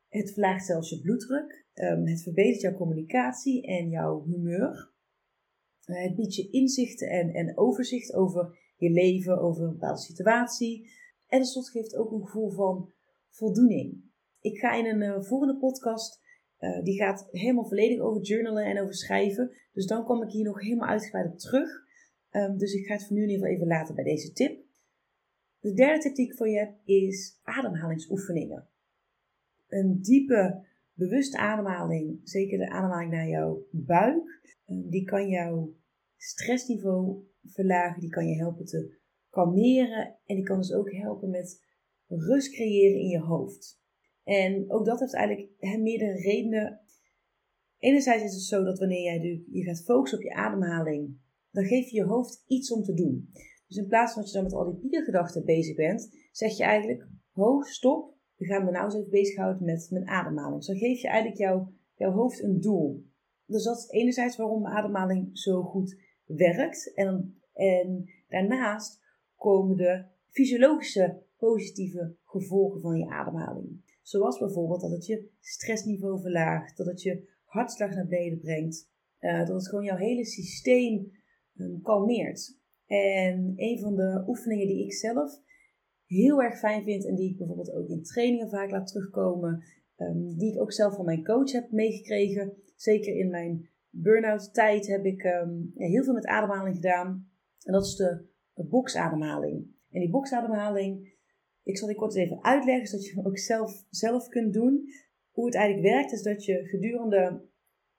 Het 0.07 0.31
verlaagt 0.31 0.65
zelfs 0.65 0.89
je 0.89 1.01
bloeddruk. 1.01 1.67
Um, 1.73 2.07
het 2.07 2.21
verbetert 2.21 2.61
jouw 2.61 2.73
communicatie 2.73 3.67
en 3.67 3.89
jouw 3.89 4.23
humeur. 4.25 4.91
Uh, 5.85 6.01
het 6.03 6.15
biedt 6.15 6.35
je 6.35 6.49
inzichten 6.49 7.07
en, 7.07 7.57
overzicht 7.57 8.13
over 8.13 8.57
je 8.77 8.89
leven, 8.89 9.41
over 9.41 9.63
een 9.63 9.71
bepaalde 9.71 10.01
situatie. 10.01 10.89
En 11.27 11.39
het 11.39 11.69
geeft 11.69 11.95
ook 11.95 12.11
een 12.11 12.25
gevoel 12.25 12.49
van 12.49 12.93
voldoening. 13.29 14.03
Ik 14.41 14.57
ga 14.57 14.73
in 14.73 14.85
een 14.85 15.01
uh, 15.01 15.21
volgende 15.21 15.57
podcast, 15.57 16.21
uh, 16.59 16.83
die 16.83 16.97
gaat 16.97 17.27
helemaal 17.31 17.67
volledig 17.67 17.99
over 17.99 18.21
journalen 18.21 18.65
en 18.65 18.81
over 18.81 18.95
schrijven. 18.95 19.51
Dus 19.73 19.85
dan 19.85 20.05
kom 20.05 20.23
ik 20.23 20.31
hier 20.31 20.45
nog 20.45 20.61
helemaal 20.61 20.89
uitgebreid 20.89 21.31
op 21.31 21.37
terug. 21.37 21.87
Um, 22.31 22.57
dus 22.57 22.73
ik 22.73 22.85
ga 22.85 22.93
het 22.93 23.05
voor 23.05 23.15
nu 23.15 23.23
in 23.23 23.29
ieder 23.29 23.45
geval 23.45 23.55
even 23.55 23.67
laten 23.67 23.95
bij 23.95 24.03
deze 24.03 24.31
tip. 24.31 24.63
De 25.59 25.73
derde 25.73 25.99
tip 25.99 26.15
die 26.15 26.25
ik 26.25 26.37
voor 26.37 26.49
je 26.49 26.57
heb 26.57 26.73
is 26.83 27.39
ademhalingsoefeningen. 27.43 28.67
Een 29.67 30.01
diepe, 30.01 30.65
bewuste 30.93 31.37
ademhaling, 31.37 32.19
zeker 32.23 32.57
de 32.57 32.69
ademhaling 32.69 33.11
naar 33.11 33.27
jouw 33.27 33.67
buik, 33.71 34.55
um, 34.67 34.89
die 34.89 35.03
kan 35.03 35.27
jouw 35.27 35.73
stressniveau 36.17 37.27
verlagen, 37.43 38.01
die 38.01 38.09
kan 38.09 38.27
je 38.27 38.35
helpen 38.35 38.65
te 38.65 38.97
kalmeren 39.29 40.15
en 40.25 40.35
die 40.35 40.45
kan 40.45 40.57
dus 40.57 40.73
ook 40.73 40.91
helpen 40.91 41.29
met 41.29 41.63
rust 42.07 42.51
creëren 42.51 42.99
in 42.99 43.07
je 43.07 43.19
hoofd. 43.19 43.81
En 44.23 44.71
ook 44.71 44.85
dat 44.85 44.99
heeft 44.99 45.13
eigenlijk 45.13 45.49
meerdere 45.59 46.13
redenen. 46.13 46.81
Enerzijds 47.77 48.23
is 48.23 48.33
het 48.33 48.41
zo 48.41 48.63
dat 48.63 48.79
wanneer 48.79 49.01
jij 49.01 49.43
je 49.51 49.63
gaat 49.63 49.83
focussen 49.83 50.17
op 50.17 50.23
je 50.23 50.33
ademhaling, 50.33 51.17
dan 51.51 51.65
geef 51.65 51.89
je 51.89 51.95
je 51.95 52.03
hoofd 52.03 52.43
iets 52.47 52.71
om 52.71 52.83
te 52.83 52.93
doen. 52.93 53.29
Dus 53.67 53.77
in 53.77 53.87
plaats 53.87 54.13
van 54.13 54.21
dat 54.21 54.31
je 54.31 54.37
dan 54.37 54.47
met 54.47 54.53
al 54.53 54.65
die 54.65 54.79
piekergedachten 54.79 55.45
bezig 55.45 55.75
bent, 55.75 56.09
zeg 56.31 56.57
je 56.57 56.63
eigenlijk, 56.63 57.07
ho, 57.31 57.61
stop, 57.61 58.13
we 58.35 58.45
gaan 58.45 58.65
me 58.65 58.71
nou 58.71 58.85
eens 58.85 58.95
even 58.95 59.09
bezighouden 59.09 59.65
met 59.65 59.87
mijn 59.91 60.07
ademhaling. 60.07 60.57
Dus 60.57 60.67
dan 60.67 60.77
geef 60.77 61.01
je 61.01 61.07
eigenlijk 61.07 61.39
jouw, 61.39 61.73
jouw 61.95 62.11
hoofd 62.11 62.43
een 62.43 62.59
doel. 62.59 63.05
Dus 63.45 63.63
dat 63.63 63.77
is 63.77 63.89
enerzijds 63.89 64.37
waarom 64.37 64.65
ademhaling 64.65 65.29
zo 65.33 65.61
goed 65.61 66.01
werkt. 66.25 66.93
En, 66.93 67.39
en 67.53 68.05
daarnaast 68.27 68.99
komen 69.35 69.77
de 69.77 70.05
fysiologische 70.29 71.21
positieve 71.37 72.15
gevolgen 72.25 72.81
van 72.81 72.97
je 72.97 73.09
ademhaling. 73.09 73.97
Zoals 74.01 74.39
bijvoorbeeld 74.39 74.81
dat 74.81 74.91
het 74.91 75.05
je 75.05 75.29
stressniveau 75.39 76.21
verlaagt, 76.21 76.77
dat 76.77 76.87
het 76.87 77.01
je 77.01 77.29
hartslag 77.43 77.89
naar 77.95 78.07
beneden 78.07 78.39
brengt, 78.39 78.89
uh, 79.19 79.39
dat 79.39 79.55
het 79.55 79.67
gewoon 79.67 79.85
jouw 79.85 79.97
hele 79.97 80.25
systeem 80.25 81.11
um, 81.59 81.81
kalmeert. 81.81 82.57
En 82.85 83.53
een 83.55 83.79
van 83.79 83.95
de 83.95 84.23
oefeningen 84.27 84.67
die 84.67 84.83
ik 84.83 84.93
zelf 84.93 85.41
heel 86.05 86.41
erg 86.41 86.59
fijn 86.59 86.83
vind 86.83 87.05
en 87.05 87.15
die 87.15 87.31
ik 87.31 87.37
bijvoorbeeld 87.37 87.73
ook 87.73 87.87
in 87.87 88.03
trainingen 88.03 88.49
vaak 88.49 88.71
laat 88.71 88.87
terugkomen, 88.87 89.63
um, 89.97 90.37
die 90.37 90.53
ik 90.53 90.61
ook 90.61 90.71
zelf 90.71 90.95
van 90.95 91.05
mijn 91.05 91.23
coach 91.23 91.51
heb 91.51 91.71
meegekregen, 91.71 92.53
zeker 92.75 93.15
in 93.15 93.29
mijn 93.29 93.69
burn-out 93.89 94.53
tijd 94.53 94.87
heb 94.87 95.05
ik 95.05 95.23
um, 95.23 95.71
heel 95.75 96.03
veel 96.03 96.13
met 96.13 96.25
ademhaling 96.25 96.75
gedaan. 96.75 97.29
En 97.63 97.73
dat 97.73 97.85
is 97.85 97.95
de, 97.95 98.25
de 98.53 98.63
boksademhaling. 98.63 99.67
En 99.91 99.99
die 99.99 100.09
boksademhaling, 100.09 101.13
ik 101.63 101.77
zal 101.77 101.87
die 101.87 101.97
kort 101.97 102.15
even 102.15 102.43
uitleggen, 102.43 102.87
zodat 102.87 103.05
je 103.05 103.15
hem 103.15 103.25
ook 103.25 103.37
zelf, 103.37 103.85
zelf 103.89 104.27
kunt 104.27 104.53
doen. 104.53 104.89
Hoe 105.31 105.45
het 105.45 105.55
eigenlijk 105.55 105.93
werkt, 105.93 106.11
is 106.11 106.23
dat 106.23 106.45
je 106.45 106.65
gedurende 106.65 107.41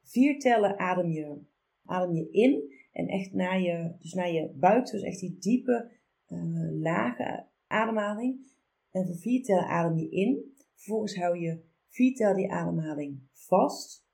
vier 0.02 0.38
tellen 0.38 0.78
adem 0.78 1.10
je, 1.10 1.38
adem 1.84 2.14
je 2.14 2.30
in. 2.30 2.78
En 2.92 3.08
echt 3.08 3.32
naar 3.32 3.60
je, 3.60 3.94
dus 3.98 4.12
naar 4.12 4.32
je 4.32 4.50
buik, 4.54 4.90
dus 4.90 5.02
echt 5.02 5.20
die 5.20 5.36
diepe, 5.38 5.90
uh, 6.28 6.80
lage 6.80 7.46
ademhaling. 7.66 8.48
En 8.90 9.06
voor 9.06 9.16
vier 9.16 9.42
tellen 9.42 9.66
adem 9.66 9.98
je 9.98 10.08
in. 10.08 10.54
Vervolgens 10.74 11.16
hou 11.16 11.38
je 11.38 11.60
vier 11.88 12.14
tellen 12.14 12.36
die 12.36 12.52
ademhaling 12.52 13.20
vast. 13.32 14.06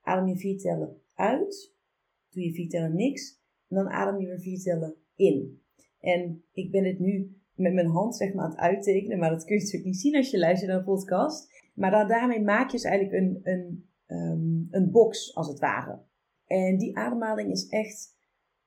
Adem 0.00 0.28
je 0.28 0.36
vier 0.36 0.58
tellen 0.58 1.00
uit. 1.14 1.74
Doe 2.30 2.44
je 2.44 2.52
vier 2.52 2.68
tellen 2.68 2.94
niks. 2.94 3.40
En 3.68 3.76
dan 3.76 3.88
adem 3.88 4.20
je 4.20 4.26
weer 4.26 4.40
vier 4.40 4.58
tellen 4.58 4.94
in. 5.14 5.62
En 6.00 6.44
ik 6.52 6.70
ben 6.70 6.84
het 6.84 6.98
nu 6.98 7.40
met 7.54 7.72
mijn 7.72 7.86
hand 7.86 8.16
zeg 8.16 8.34
maar 8.34 8.44
aan 8.44 8.50
het 8.50 8.58
uittekenen. 8.58 9.18
Maar 9.18 9.30
dat 9.30 9.44
kun 9.44 9.54
je 9.54 9.62
natuurlijk 9.62 9.90
niet 9.90 10.00
zien 10.00 10.16
als 10.16 10.30
je 10.30 10.38
luistert 10.38 10.70
naar 10.70 10.78
de 10.78 10.84
podcast. 10.84 11.64
Maar 11.74 12.08
daarmee 12.08 12.42
maak 12.42 12.66
je 12.66 12.76
dus 12.76 12.84
eigenlijk 12.84 13.22
een, 13.22 13.40
een, 13.42 13.88
um, 14.06 14.68
een 14.70 14.90
box 14.90 15.34
als 15.34 15.48
het 15.48 15.58
ware. 15.58 16.00
En 16.46 16.78
die 16.78 16.96
ademhaling 16.96 17.50
is 17.50 17.68
echt, 17.68 18.14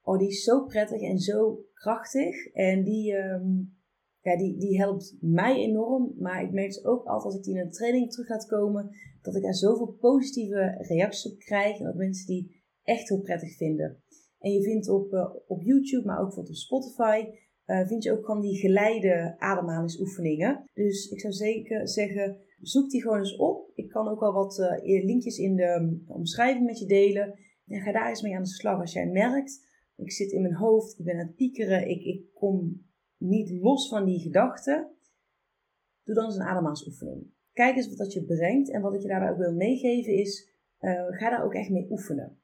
oh 0.01 0.17
die 0.17 0.27
is 0.27 0.43
zo 0.43 0.65
prettig 0.65 1.01
en 1.01 1.19
zo 1.19 1.65
krachtig. 1.73 2.45
En 2.53 2.83
die, 2.83 3.13
um, 3.13 3.77
ja, 4.21 4.37
die, 4.37 4.57
die 4.57 4.77
helpt 4.77 5.17
mij 5.21 5.55
enorm. 5.55 6.13
Maar 6.17 6.43
ik 6.43 6.51
merk 6.51 6.67
dus 6.67 6.85
ook 6.85 7.05
altijd 7.05 7.23
als 7.23 7.35
ik 7.35 7.43
die 7.43 7.55
in 7.55 7.61
een 7.61 7.71
training 7.71 8.11
terug 8.11 8.29
laat 8.29 8.45
komen, 8.45 8.89
dat 9.21 9.35
ik 9.35 9.41
daar 9.41 9.55
zoveel 9.55 9.97
positieve 9.99 10.85
reacties 10.87 11.31
op 11.31 11.39
krijg. 11.39 11.79
En 11.79 11.85
dat 11.85 11.95
mensen 11.95 12.27
die 12.27 12.63
echt 12.83 13.09
heel 13.09 13.21
prettig 13.21 13.55
vinden. 13.55 14.03
En 14.39 14.51
je 14.51 14.63
vindt 14.63 14.89
op, 14.89 15.13
uh, 15.13 15.35
op 15.47 15.61
YouTube, 15.61 16.05
maar 16.05 16.19
ook 16.19 16.37
op 16.37 16.47
Spotify, 16.47 17.25
uh, 17.65 17.87
vind 17.87 18.03
je 18.03 18.11
ook 18.11 18.25
gewoon 18.25 18.41
die 18.41 18.59
geleide 18.59 19.35
ademhalingsoefeningen. 19.37 20.63
Dus 20.73 21.09
ik 21.09 21.19
zou 21.19 21.33
zeker 21.33 21.87
zeggen, 21.87 22.37
zoek 22.61 22.89
die 22.89 23.01
gewoon 23.01 23.17
eens 23.17 23.35
op. 23.35 23.71
Ik 23.75 23.89
kan 23.89 24.07
ook 24.07 24.21
al 24.21 24.33
wat 24.33 24.57
uh, 24.57 25.05
linkjes 25.05 25.37
in 25.37 25.55
de 25.55 25.99
omschrijving 26.07 26.65
met 26.65 26.79
je 26.79 26.85
delen. 26.85 27.39
En 27.69 27.81
ga 27.81 27.91
daar 27.91 28.09
eens 28.09 28.21
mee 28.21 28.35
aan 28.35 28.43
de 28.43 28.49
slag. 28.49 28.79
Als 28.79 28.93
jij 28.93 29.07
merkt, 29.07 29.67
ik 29.95 30.11
zit 30.11 30.31
in 30.31 30.41
mijn 30.41 30.55
hoofd, 30.55 30.99
ik 30.99 31.05
ben 31.05 31.13
aan 31.13 31.27
het 31.27 31.35
piekeren, 31.35 31.89
ik, 31.89 32.03
ik 32.03 32.33
kom 32.33 32.87
niet 33.17 33.49
los 33.49 33.89
van 33.89 34.05
die 34.05 34.19
gedachten. 34.19 34.91
Doe 36.03 36.15
dan 36.15 36.25
eens 36.25 36.35
een 36.35 36.41
ademhalingsoefening. 36.41 37.31
Kijk 37.53 37.75
eens 37.75 37.87
wat 37.87 37.97
dat 37.97 38.13
je 38.13 38.25
brengt. 38.25 38.71
En 38.71 38.81
wat 38.81 38.93
ik 38.93 39.01
je 39.01 39.07
daarbij 39.07 39.31
ook 39.31 39.37
wil 39.37 39.53
meegeven 39.53 40.13
is, 40.13 40.49
uh, 40.79 41.05
ga 41.09 41.29
daar 41.29 41.43
ook 41.43 41.53
echt 41.53 41.69
mee 41.69 41.87
oefenen. 41.89 42.37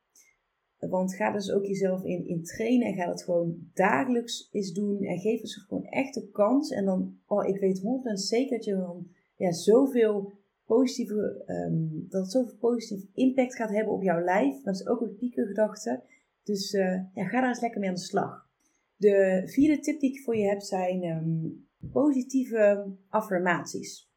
Want 0.78 1.16
ga 1.16 1.32
dus 1.32 1.52
ook 1.52 1.66
jezelf 1.66 2.04
in, 2.04 2.28
in 2.28 2.44
trainen 2.44 2.88
en 2.88 2.94
ga 2.94 3.06
dat 3.06 3.24
gewoon 3.24 3.70
dagelijks 3.74 4.50
eens 4.52 4.74
doen. 4.74 5.04
En 5.04 5.20
geef 5.20 5.42
het 5.42 5.52
gewoon 5.68 5.86
echt 5.86 6.14
de 6.14 6.30
kans. 6.30 6.72
En 6.72 6.86
dan, 6.86 7.20
oh, 7.26 7.48
ik 7.48 7.60
weet 7.60 7.82
100% 7.82 7.84
zeker 8.14 8.58
dat 8.58 8.66
je 8.66 8.76
dan 8.76 9.08
ja, 9.36 9.52
zoveel 9.52 10.34
positieve, 10.66 11.44
um, 11.48 12.06
dat 12.10 12.22
het 12.22 12.32
zoveel 12.32 12.58
positief 12.58 13.10
impact 13.14 13.56
gaat 13.56 13.70
hebben 13.70 13.94
op 13.94 14.02
jouw 14.02 14.24
lijf. 14.24 14.62
Dat 14.62 14.76
is 14.76 14.88
ook 14.88 15.02
een 15.02 15.16
piekengedachte. 15.16 16.04
Dus 16.44 16.74
uh, 16.74 17.02
ja, 17.14 17.28
ga 17.28 17.40
daar 17.40 17.50
eens 17.50 17.62
lekker 17.62 17.80
mee 17.80 17.90
aan 17.90 17.96
de 17.96 18.02
slag. 18.02 18.50
De 18.96 19.42
vierde 19.46 19.80
tip 19.80 20.00
die 20.00 20.12
ik 20.12 20.24
voor 20.24 20.36
je 20.36 20.48
heb 20.48 20.62
zijn 20.62 21.04
um, 21.04 21.68
positieve 21.92 22.94
affirmaties. 23.10 24.14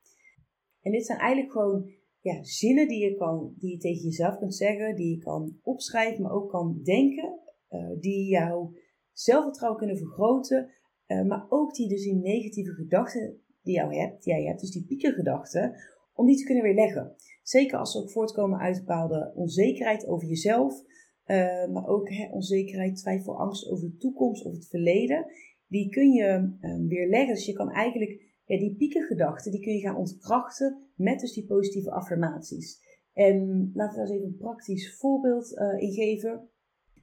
En 0.81 0.93
dit 0.93 1.07
zijn 1.07 1.19
eigenlijk 1.19 1.53
gewoon 1.53 1.91
ja, 2.21 2.43
zinnen 2.43 2.89
die 2.89 3.05
je, 3.05 3.15
kan, 3.15 3.55
die 3.59 3.71
je 3.71 3.79
tegen 3.79 4.03
jezelf 4.03 4.39
kunt 4.39 4.55
zeggen, 4.55 4.97
die 4.97 5.17
je 5.17 5.23
kan 5.23 5.59
opschrijven, 5.63 6.23
maar 6.23 6.33
ook 6.33 6.51
kan 6.51 6.81
denken, 6.83 7.41
uh, 7.71 8.01
die 8.01 8.29
jouw 8.29 8.73
zelfvertrouwen 9.13 9.79
kunnen 9.79 9.99
vergroten, 9.99 10.71
uh, 11.07 11.23
maar 11.23 11.47
ook 11.49 11.75
die 11.75 11.89
dus 11.89 12.03
die 12.03 12.15
negatieve 12.15 12.73
gedachten 12.73 13.41
die, 13.63 13.75
jou 13.75 13.95
hebt, 13.95 14.23
die 14.23 14.33
jij 14.33 14.45
hebt, 14.45 14.61
dus 14.61 14.71
die 14.71 14.85
piekergedachten, 14.87 15.75
om 16.19 16.27
die 16.27 16.37
te 16.37 16.45
kunnen 16.45 16.63
weerleggen. 16.63 17.15
Zeker 17.43 17.79
als 17.79 17.93
ze 17.93 17.99
ook 17.99 18.11
voortkomen 18.11 18.59
uit 18.59 18.79
bepaalde 18.79 19.33
onzekerheid 19.35 20.07
over 20.07 20.29
jezelf, 20.29 20.83
uh, 21.27 21.67
maar 21.67 21.87
ook 21.87 22.09
hè, 22.09 22.29
onzekerheid, 22.33 22.97
twijfel, 22.97 23.39
angst 23.39 23.71
over 23.71 23.91
de 23.91 23.97
toekomst 23.97 24.45
of 24.45 24.53
het 24.53 24.69
verleden. 24.69 25.27
die 25.67 25.89
kun 25.89 26.13
je 26.13 26.57
um, 26.61 26.89
weerleggen. 26.89 27.35
Dus 27.35 27.47
je 27.47 27.53
kan 27.53 27.71
eigenlijk 27.71 28.21
ja, 28.45 28.59
die 28.59 28.77
piekengedachten, 28.77 29.51
die 29.51 29.61
kun 29.61 29.73
je 29.73 29.81
gaan 29.81 29.97
ontkrachten 29.97 30.91
met 30.95 31.21
dus 31.21 31.33
die 31.33 31.47
positieve 31.47 31.91
affirmaties. 31.91 32.81
En 33.13 33.71
laten 33.75 34.01
we 34.01 34.07
daar 34.07 34.11
eens 34.11 34.11
even 34.11 34.27
een 34.27 34.37
praktisch 34.37 34.97
voorbeeld 34.97 35.53
uh, 35.53 35.83
in 35.83 35.93
geven. 35.93 36.49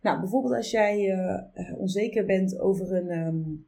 Nou, 0.02 0.20
bijvoorbeeld 0.20 0.54
als 0.54 0.72
jij 0.72 1.00
uh, 1.06 1.80
onzeker 1.80 2.26
bent 2.26 2.60
over 2.60 2.94
een, 2.94 3.28
um, 3.28 3.68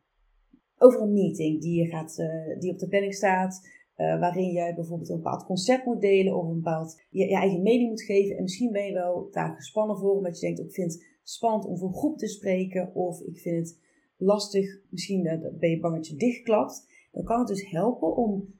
over 0.78 1.02
een 1.02 1.14
meeting 1.14 1.62
die, 1.62 1.84
je 1.84 1.90
gaat, 1.90 2.16
die 2.60 2.72
op 2.72 2.80
de 2.80 2.88
planning 2.88 3.14
staat, 3.14 3.62
waarin 3.98 4.52
jij 4.52 4.76
bijvoorbeeld 4.76 5.10
een 5.10 5.16
bepaald 5.16 5.46
concept 5.46 5.86
moet 5.86 6.02
delen 6.02 6.36
of 6.36 6.48
een 6.48 6.56
bepaald 6.56 7.02
je, 7.10 7.36
eigen 7.36 7.62
mening 7.62 7.90
moet 7.90 8.02
geven. 8.02 8.38
En 8.38 8.44
misschien 8.44 8.72
ben 8.72 8.86
je 8.86 8.94
wel 8.94 9.28
daar 9.32 9.56
gespannen 9.56 9.98
voor, 9.98 10.12
omdat 10.12 10.40
je 10.40 10.46
denkt, 10.46 10.60
ik 10.60 10.72
vind 10.72 10.94
het 10.94 11.20
spannend 11.24 11.66
om 11.66 11.78
voor 11.78 11.88
een 11.88 11.94
groep 11.94 12.18
te 12.18 12.28
spreken, 12.28 12.96
of 12.96 13.22
ik 13.22 13.40
vind 13.40 13.58
het 13.58 13.80
lastig, 14.18 14.82
misschien 14.90 15.24
ben 15.60 15.70
je 15.70 15.80
bang 15.80 15.96
dat 15.96 16.08
je 16.08 16.16
dichtklapt. 16.16 16.88
Dan 17.12 17.24
kan 17.24 17.40
het 17.40 17.48
dus 17.48 17.70
helpen 17.70 18.16
om 18.16 18.54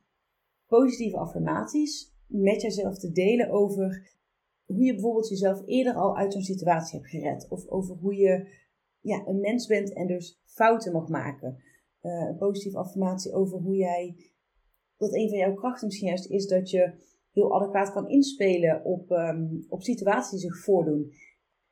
positieve 0.68 1.18
affirmaties 1.18 2.16
met 2.28 2.62
jezelf 2.62 2.98
te 2.98 3.12
delen 3.12 3.50
over 3.50 4.16
hoe 4.66 4.84
je 4.84 4.94
bijvoorbeeld 4.94 5.30
jezelf 5.30 5.62
eerder 5.66 5.94
al 5.94 6.18
uit 6.18 6.34
zo'n 6.34 6.42
situatie 6.42 7.00
hebt 7.00 7.10
gered. 7.10 7.48
Of 7.50 7.68
over 7.68 7.96
hoe 7.96 8.16
je 8.16 8.48
ja, 9.00 9.28
een 9.28 9.40
mens 9.40 9.68
bent 9.68 9.94
en 9.94 10.08
dus 10.08 10.42
fouten 10.46 10.92
mag 10.92 11.08
maken. 11.08 11.64
Uh, 12.02 12.28
een 12.28 12.38
positieve 12.38 12.78
affirmatie 12.78 13.34
over 13.34 13.60
hoe 13.60 13.76
jij, 13.76 14.16
dat 14.98 15.14
een 15.14 15.30
van 15.30 15.38
jouw 15.38 15.54
krachten 15.54 15.88
misschien 15.88 16.08
juist 16.08 16.30
is 16.30 16.48
dat 16.48 16.70
je 16.70 16.94
heel 17.32 17.56
adequaat 17.56 17.92
kan 17.92 18.10
inspelen 18.10 18.84
op, 18.84 19.12
um, 19.12 19.66
op 19.70 19.82
situaties 19.82 20.32
die 20.32 20.40
zich 20.40 20.64
voordoen. 20.64 21.12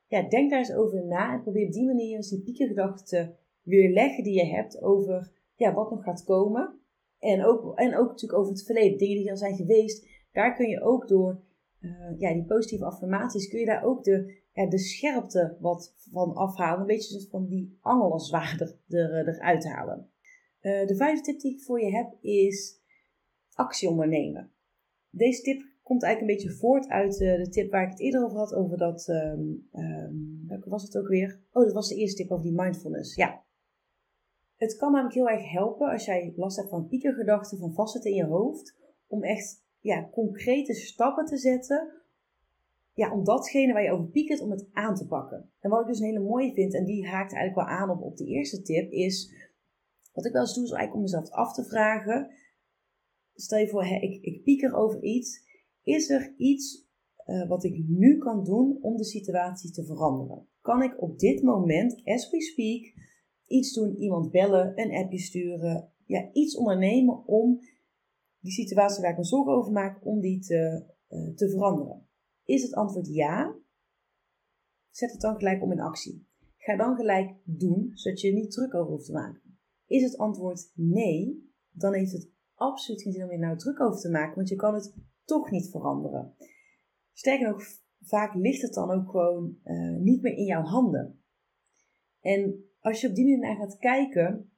Ja, 0.06 0.28
denk 0.28 0.50
daar 0.50 0.58
eens 0.58 0.74
over 0.74 1.06
na 1.06 1.32
en 1.32 1.42
probeer 1.42 1.66
op 1.66 1.72
die 1.72 1.86
manier 1.86 2.16
eens 2.16 2.30
die 2.30 2.42
piekengedachten 2.42 3.36
weerleggen 3.62 4.24
die 4.24 4.34
je 4.34 4.46
hebt 4.46 4.82
over 4.82 5.32
ja, 5.54 5.74
wat 5.74 5.90
nog 5.90 6.02
gaat 6.02 6.24
komen. 6.24 6.80
En 7.18 7.44
ook, 7.44 7.78
en 7.78 7.96
ook 7.96 8.08
natuurlijk 8.08 8.38
over 8.38 8.52
het 8.52 8.64
verleden, 8.64 8.98
dingen 8.98 9.16
die 9.16 9.30
al 9.30 9.36
zijn 9.36 9.56
geweest. 9.56 10.08
Daar 10.32 10.54
kun 10.54 10.68
je 10.68 10.82
ook 10.82 11.08
door 11.08 11.44
uh, 11.80 12.18
ja, 12.18 12.32
die 12.32 12.44
positieve 12.44 12.84
affirmaties, 12.84 13.48
kun 13.48 13.58
je 13.58 13.66
daar 13.66 13.84
ook 13.84 14.04
de, 14.04 14.42
ja, 14.52 14.66
de 14.66 14.78
scherpte 14.78 15.56
wat 15.60 15.94
van 16.10 16.34
afhalen. 16.34 16.80
Een 16.80 16.86
beetje 16.86 17.28
van 17.28 17.46
die 17.46 17.78
angel 17.80 18.12
als 18.12 18.32
er, 18.32 18.78
er, 18.88 19.28
eruit 19.28 19.64
halen. 19.64 20.10
Uh, 20.60 20.86
de 20.86 20.96
vijfde 20.96 21.22
tip 21.22 21.40
die 21.40 21.52
ik 21.52 21.62
voor 21.62 21.80
je 21.80 21.90
heb 21.90 22.16
is 22.20 22.84
actie 23.56 23.88
ondernemen. 23.88 24.50
Deze 25.10 25.42
tip 25.42 25.62
komt 25.82 26.02
eigenlijk 26.02 26.32
een 26.32 26.38
beetje 26.38 26.58
voort 26.58 26.88
uit 26.88 27.20
uh, 27.20 27.36
de 27.36 27.48
tip 27.48 27.70
waar 27.70 27.84
ik 27.84 27.90
het 27.90 28.00
eerder 28.00 28.24
over 28.24 28.38
had. 28.38 28.54
Over 28.54 28.78
dat, 28.78 29.08
um, 29.08 29.68
welke 30.46 30.68
was 30.68 30.82
het 30.82 30.98
ook 30.98 31.08
weer? 31.08 31.40
Oh, 31.52 31.64
dat 31.64 31.72
was 31.72 31.88
de 31.88 31.94
eerste 31.94 32.22
tip 32.22 32.30
over 32.30 32.44
die 32.44 32.54
mindfulness. 32.54 33.14
Ja, 33.14 33.44
het 34.56 34.76
kan 34.76 34.92
namelijk 34.92 35.14
heel 35.14 35.28
erg 35.28 35.50
helpen 35.50 35.90
als 35.90 36.04
jij 36.04 36.32
last 36.36 36.56
hebt 36.56 36.68
van 36.68 36.88
piekergedachten, 36.88 37.58
van 37.58 37.74
vastzitten 37.74 38.10
in 38.10 38.16
je 38.16 38.24
hoofd, 38.24 38.76
om 39.06 39.22
echt 39.22 39.64
ja, 39.80 40.08
concrete 40.12 40.74
stappen 40.74 41.24
te 41.24 41.36
zetten 41.36 41.96
ja, 42.92 43.12
om 43.12 43.24
datgene 43.24 43.72
waar 43.72 43.82
je 43.82 43.90
over 43.90 44.06
piekert, 44.06 44.40
om 44.40 44.50
het 44.50 44.68
aan 44.72 44.94
te 44.94 45.06
pakken. 45.06 45.50
En 45.60 45.70
wat 45.70 45.80
ik 45.80 45.86
dus 45.86 45.98
een 45.98 46.06
hele 46.06 46.20
mooie 46.20 46.52
vind, 46.52 46.74
en 46.74 46.84
die 46.84 47.06
haakt 47.06 47.32
eigenlijk 47.32 47.68
wel 47.68 47.78
aan 47.78 47.90
op, 47.90 48.02
op 48.02 48.16
de 48.16 48.24
eerste 48.24 48.62
tip, 48.62 48.90
is 48.90 49.34
wat 50.12 50.26
ik 50.26 50.32
wel 50.32 50.40
eens 50.40 50.54
doe, 50.54 50.64
is 50.64 50.70
eigenlijk 50.70 50.96
om 50.96 51.02
mezelf 51.02 51.30
af 51.30 51.52
te 51.52 51.64
vragen. 51.64 52.30
Stel 53.36 53.58
je 53.58 53.68
voor, 53.68 53.84
hè, 53.84 53.96
ik, 53.96 54.22
ik 54.22 54.42
pieker 54.42 54.74
over 54.74 55.02
iets. 55.02 55.44
Is 55.82 56.10
er 56.10 56.34
iets 56.36 56.86
uh, 57.26 57.48
wat 57.48 57.64
ik 57.64 57.84
nu 57.88 58.18
kan 58.18 58.44
doen 58.44 58.78
om 58.80 58.96
de 58.96 59.04
situatie 59.04 59.70
te 59.70 59.84
veranderen? 59.84 60.48
Kan 60.60 60.82
ik 60.82 61.02
op 61.02 61.18
dit 61.18 61.42
moment, 61.42 62.00
as 62.04 62.30
we 62.30 62.42
speak, 62.42 62.94
iets 63.46 63.72
doen, 63.72 63.96
iemand 63.96 64.30
bellen, 64.30 64.80
een 64.80 64.96
appje 64.96 65.18
sturen, 65.18 65.92
ja, 66.06 66.32
iets 66.32 66.56
ondernemen 66.56 67.26
om 67.26 67.60
die 68.40 68.52
situatie 68.52 69.02
waar 69.02 69.10
ik 69.10 69.16
me 69.16 69.24
zorgen 69.24 69.52
over 69.52 69.72
maak, 69.72 70.06
om 70.06 70.20
die 70.20 70.40
te, 70.40 70.84
uh, 71.08 71.34
te 71.34 71.50
veranderen. 71.50 72.08
Is 72.44 72.62
het 72.62 72.74
antwoord 72.74 73.06
ja? 73.06 73.54
Zet 74.90 75.12
het 75.12 75.20
dan 75.20 75.36
gelijk 75.36 75.62
om 75.62 75.72
in 75.72 75.80
actie. 75.80 76.26
Ga 76.56 76.76
dan 76.76 76.96
gelijk 76.96 77.36
doen, 77.44 77.90
zodat 77.94 78.20
je 78.20 78.28
er 78.28 78.34
niet 78.34 78.50
druk 78.50 78.74
over 78.74 78.92
hoeft 78.92 79.06
te 79.06 79.12
maken. 79.12 79.58
Is 79.86 80.02
het 80.02 80.16
antwoord 80.16 80.72
nee, 80.74 81.50
dan 81.70 81.94
heeft 81.94 82.12
het 82.12 82.30
absoluut 82.56 83.02
geen 83.02 83.12
zin 83.12 83.24
om 83.24 83.30
je 83.30 83.38
nou 83.38 83.56
druk 83.56 83.80
over 83.80 84.00
te 84.00 84.10
maken, 84.10 84.34
want 84.34 84.48
je 84.48 84.56
kan 84.56 84.74
het 84.74 84.94
toch 85.24 85.50
niet 85.50 85.70
veranderen. 85.70 86.34
Sterker 87.12 87.48
nog, 87.48 87.62
vaak 88.00 88.34
ligt 88.34 88.62
het 88.62 88.74
dan 88.74 88.90
ook 88.90 89.10
gewoon 89.10 89.58
uh, 89.64 89.96
niet 89.96 90.22
meer 90.22 90.36
in 90.36 90.44
jouw 90.44 90.62
handen. 90.62 91.22
En 92.20 92.64
als 92.80 93.00
je 93.00 93.08
op 93.08 93.14
die 93.14 93.24
manier 93.24 93.40
naar 93.40 93.56
gaat 93.56 93.78
kijken, 93.78 94.50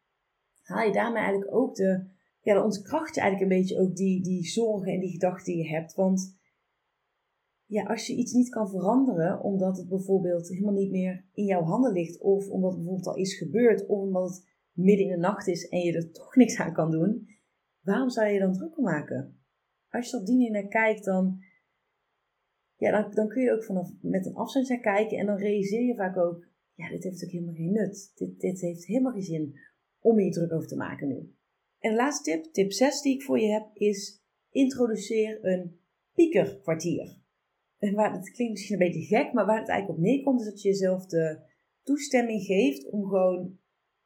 haal 0.63 0.87
je 0.87 0.93
daarmee 0.93 1.23
eigenlijk 1.23 1.55
ook 1.55 1.75
de, 1.75 2.05
ja, 2.41 2.55
dan 2.55 2.65
ontkracht 2.65 3.15
je 3.15 3.21
eigenlijk 3.21 3.53
een 3.53 3.59
beetje 3.59 3.81
ook 3.81 3.97
die, 3.97 4.23
die 4.23 4.45
zorgen 4.45 4.93
en 4.93 5.01
die 5.01 5.11
gedachten 5.11 5.53
die 5.53 5.63
je 5.63 5.69
hebt. 5.69 5.95
Want 5.95 6.37
ja, 7.65 7.85
als 7.85 8.07
je 8.07 8.15
iets 8.15 8.33
niet 8.33 8.49
kan 8.49 8.69
veranderen, 8.69 9.43
omdat 9.43 9.77
het 9.77 9.89
bijvoorbeeld 9.89 10.49
helemaal 10.49 10.73
niet 10.73 10.91
meer 10.91 11.25
in 11.33 11.45
jouw 11.45 11.63
handen 11.63 11.93
ligt, 11.93 12.21
of 12.21 12.49
omdat 12.49 12.71
het 12.71 12.79
bijvoorbeeld 12.81 13.15
al 13.15 13.23
is 13.23 13.39
gebeurd, 13.39 13.87
of 13.87 13.99
omdat 13.99 14.29
het 14.29 14.47
midden 14.73 15.07
in 15.07 15.13
de 15.13 15.19
nacht 15.19 15.47
is 15.47 15.69
en 15.69 15.79
je 15.79 15.93
er 15.93 16.11
toch 16.11 16.37
niks 16.37 16.59
aan 16.59 16.73
kan 16.73 16.91
doen, 16.91 17.29
waarom 17.81 18.11
zou 18.11 18.29
je 18.29 18.38
dan 18.38 18.53
druk 18.53 18.77
maken? 18.77 19.41
Als 19.88 20.11
je 20.11 20.17
op 20.17 20.27
die 20.27 20.37
manier 20.37 20.51
naar 20.51 20.69
kijkt, 20.69 21.05
dan, 21.05 21.38
ja, 22.77 22.91
dan, 22.91 23.14
dan 23.14 23.29
kun 23.29 23.43
je 23.43 23.53
ook 23.53 23.64
vanaf 23.64 23.91
met 24.01 24.27
een 24.27 24.35
afstand 24.35 24.69
naar 24.69 24.81
kijken 24.81 25.19
en 25.19 25.27
dan 25.27 25.37
realiseer 25.37 25.83
je 25.83 25.95
vaak 25.95 26.17
ook, 26.17 26.47
ja, 26.75 26.88
dit 26.88 27.03
heeft 27.03 27.25
ook 27.25 27.31
helemaal 27.31 27.55
geen 27.55 27.73
nut. 27.73 28.12
Dit, 28.14 28.41
dit 28.41 28.61
heeft 28.61 28.85
helemaal 28.85 29.12
geen 29.12 29.23
zin 29.23 29.59
om 30.01 30.21
je 30.21 30.31
druk 30.31 30.53
over 30.53 30.69
te 30.69 30.77
maken 30.77 31.09
nu. 31.09 31.35
En 31.79 31.91
de 31.91 31.97
laatste 31.97 32.31
tip, 32.31 32.53
tip 32.53 32.73
6 32.73 33.01
die 33.01 33.14
ik 33.14 33.23
voor 33.23 33.41
je 33.41 33.53
heb, 33.53 33.71
is 33.75 34.23
introduceer 34.51 35.45
een 35.45 35.81
piekerkwartier. 36.14 37.17
En 37.79 37.95
waar, 37.95 38.12
het 38.12 38.31
klinkt 38.31 38.53
misschien 38.53 38.81
een 38.81 38.87
beetje 38.87 39.17
gek, 39.17 39.33
maar 39.33 39.47
waar 39.47 39.61
het 39.61 39.69
eigenlijk 39.69 39.99
op 39.99 40.05
neerkomt, 40.05 40.41
is 40.41 40.47
dat 40.47 40.62
je 40.62 40.69
jezelf 40.69 41.07
de 41.07 41.41
toestemming 41.83 42.43
geeft 42.43 42.91
om 42.91 43.03
gewoon 43.03 43.59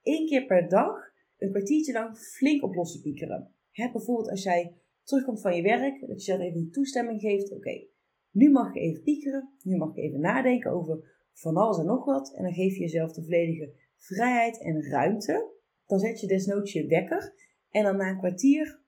één 0.03 0.27
keer 0.27 0.47
per 0.47 0.69
dag 0.69 1.13
een 1.39 1.51
kwartiertje 1.51 1.93
lang 1.93 2.19
flink 2.19 2.63
op 2.63 2.75
los 2.75 2.93
te 2.93 3.01
piekeren. 3.01 3.55
He, 3.73 3.91
bijvoorbeeld 3.93 4.31
als 4.31 4.43
jij 4.43 4.75
terugkomt 5.03 5.41
van 5.41 5.57
je 5.57 5.63
werk, 5.63 6.01
dat 6.01 6.09
je 6.09 6.15
jezelf 6.15 6.41
even 6.41 6.61
die 6.61 6.71
toestemming 6.71 7.21
geeft. 7.21 7.53
Oké, 7.53 7.85
nu 8.31 8.51
mag 8.51 8.69
ik 8.69 8.83
even 8.83 9.03
piekeren, 9.03 9.49
nu 9.63 9.77
mag 9.77 9.91
ik 9.91 9.97
even 9.97 10.21
nadenken 10.21 10.71
over 10.71 11.11
van 11.33 11.57
alles 11.57 11.79
en 11.79 11.87
nog 11.87 12.05
wat. 12.05 12.35
En 12.35 12.43
dan 12.43 12.53
geef 12.53 12.75
je 12.75 12.81
jezelf 12.81 13.13
de 13.13 13.23
volledige 13.23 13.73
vrijheid 13.97 14.63
en 14.63 14.83
ruimte. 14.83 15.51
Dan 15.87 15.99
zet 15.99 16.21
je 16.21 16.27
desnoods 16.27 16.73
je 16.73 16.87
wekker. 16.87 17.35
En 17.71 17.85
dan 17.85 17.97
na 17.97 18.09
een 18.09 18.19
kwartier 18.19 18.81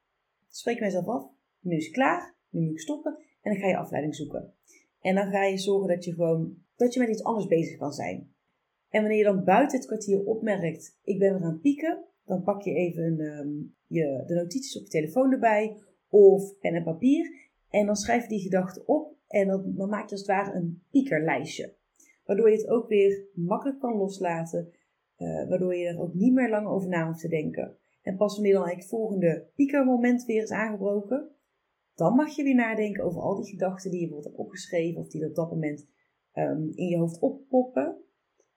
spreek 0.49 0.79
je 0.79 0.85
mezelf 0.85 1.07
af. 1.07 1.31
Nu 1.61 1.77
is 1.77 1.85
het 1.85 1.94
klaar. 1.94 2.35
Nu 2.51 2.61
moet 2.61 2.70
ik 2.70 2.81
stoppen. 2.81 3.18
En 3.40 3.53
dan 3.53 3.61
ga 3.61 3.68
je 3.68 3.77
afleiding 3.77 4.14
zoeken. 4.14 4.53
En 5.01 5.14
dan 5.14 5.31
ga 5.31 5.44
je 5.44 5.59
zorgen 5.59 5.88
dat 5.88 6.05
je 6.05 6.14
gewoon 6.14 6.62
dat 6.77 6.94
je 6.94 7.01
met 7.01 7.09
iets 7.09 7.23
anders 7.23 7.47
bezig 7.47 7.79
kan 7.79 7.92
zijn. 7.92 8.33
En 8.88 9.01
wanneer 9.01 9.18
je 9.18 9.25
dan 9.25 9.44
buiten 9.44 9.79
het 9.79 9.87
kwartier 9.87 10.25
opmerkt, 10.25 10.99
ik 11.03 11.18
ben 11.18 11.33
weer 11.33 11.42
aan 11.42 11.53
het 11.53 11.61
pieken, 11.61 12.05
dan 12.25 12.42
pak 12.42 12.62
je 12.62 12.75
even 12.75 13.20
um, 13.20 13.75
de 14.02 14.35
notities 14.35 14.76
op 14.76 14.83
je 14.83 14.88
telefoon 14.88 15.33
erbij 15.33 15.76
of 16.09 16.59
pen 16.59 16.74
en 16.74 16.83
papier. 16.83 17.42
En 17.70 17.87
dan 17.87 17.96
schrijf 17.96 18.22
je 18.22 18.28
die 18.28 18.40
gedachten 18.40 18.88
op 18.88 19.16
en 19.28 19.46
dan, 19.46 19.74
dan 19.76 19.88
maak 19.88 20.04
je 20.04 20.11
als 20.11 20.20
het 20.20 20.30
ware 20.30 20.57
een 20.57 20.83
piekerlijstje. 20.90 21.74
Waardoor 22.24 22.50
je 22.50 22.57
het 22.57 22.68
ook 22.68 22.88
weer 22.88 23.24
makkelijk 23.35 23.80
kan 23.80 23.96
loslaten. 23.96 24.72
Uh, 25.18 25.48
waardoor 25.48 25.74
je 25.74 25.87
er 25.87 26.00
ook 26.00 26.14
niet 26.14 26.33
meer 26.33 26.50
lang 26.50 26.66
over 26.66 26.88
na 26.88 27.07
hoeft 27.07 27.20
te 27.20 27.28
denken. 27.28 27.76
En 28.02 28.16
pas 28.16 28.35
wanneer 28.35 28.52
dan 28.52 28.68
het 28.68 28.87
volgende 28.87 29.50
piekermoment 29.54 30.24
weer 30.24 30.42
is 30.42 30.50
aangebroken, 30.50 31.28
dan 31.94 32.14
mag 32.14 32.37
je 32.37 32.42
weer 32.42 32.54
nadenken 32.54 33.04
over 33.04 33.20
al 33.20 33.37
die 33.37 33.50
gedachten 33.50 33.90
die 33.90 34.00
je 34.00 34.07
bijvoorbeeld 34.07 34.37
hebt 34.37 34.46
opgeschreven 34.46 35.00
of 35.00 35.09
die 35.09 35.26
op 35.26 35.35
dat 35.35 35.50
moment 35.50 35.87
um, 36.35 36.70
in 36.74 36.88
je 36.88 36.98
hoofd 36.98 37.20
oppoppen. 37.20 37.96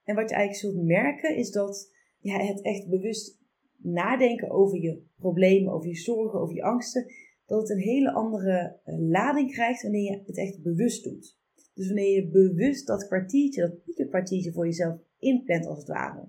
En 0.04 0.14
wat 0.14 0.28
je 0.28 0.34
eigenlijk 0.34 0.74
zult 0.74 0.86
merken 0.86 1.36
is 1.36 1.50
dat 1.50 1.94
ja, 2.18 2.38
het 2.38 2.62
echt 2.62 2.88
bewust 2.88 3.37
nadenken 3.82 4.50
over 4.50 4.78
je 4.78 5.02
problemen, 5.18 5.72
over 5.72 5.88
je 5.88 5.96
zorgen, 5.96 6.40
over 6.40 6.54
je 6.54 6.62
angsten, 6.62 7.12
dat 7.46 7.60
het 7.60 7.70
een 7.70 7.82
hele 7.82 8.12
andere 8.12 8.80
uh, 8.86 8.98
lading 8.98 9.52
krijgt 9.52 9.82
wanneer 9.82 10.12
je 10.12 10.22
het 10.26 10.38
echt 10.38 10.62
bewust 10.62 11.04
doet. 11.04 11.38
Dus 11.74 11.86
wanneer 11.86 12.14
je 12.14 12.28
bewust 12.28 12.86
dat 12.86 13.06
kwartiertje, 13.06 13.60
dat 13.60 13.84
piekenkwartiertje 13.84 14.52
voor 14.52 14.64
jezelf 14.64 14.98
inplant 15.18 15.66
als 15.66 15.78
het 15.78 15.88
ware. 15.88 16.28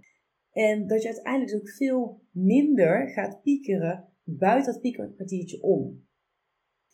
En 0.52 0.88
dat 0.88 1.02
je 1.02 1.08
uiteindelijk 1.08 1.52
dus 1.52 1.62
ook 1.62 1.70
veel 1.70 2.22
minder 2.32 3.10
gaat 3.10 3.42
piekeren 3.42 4.08
buiten 4.24 4.74
dat 4.74 4.82
piekerkwartiertje 4.82 5.62
om. 5.62 6.08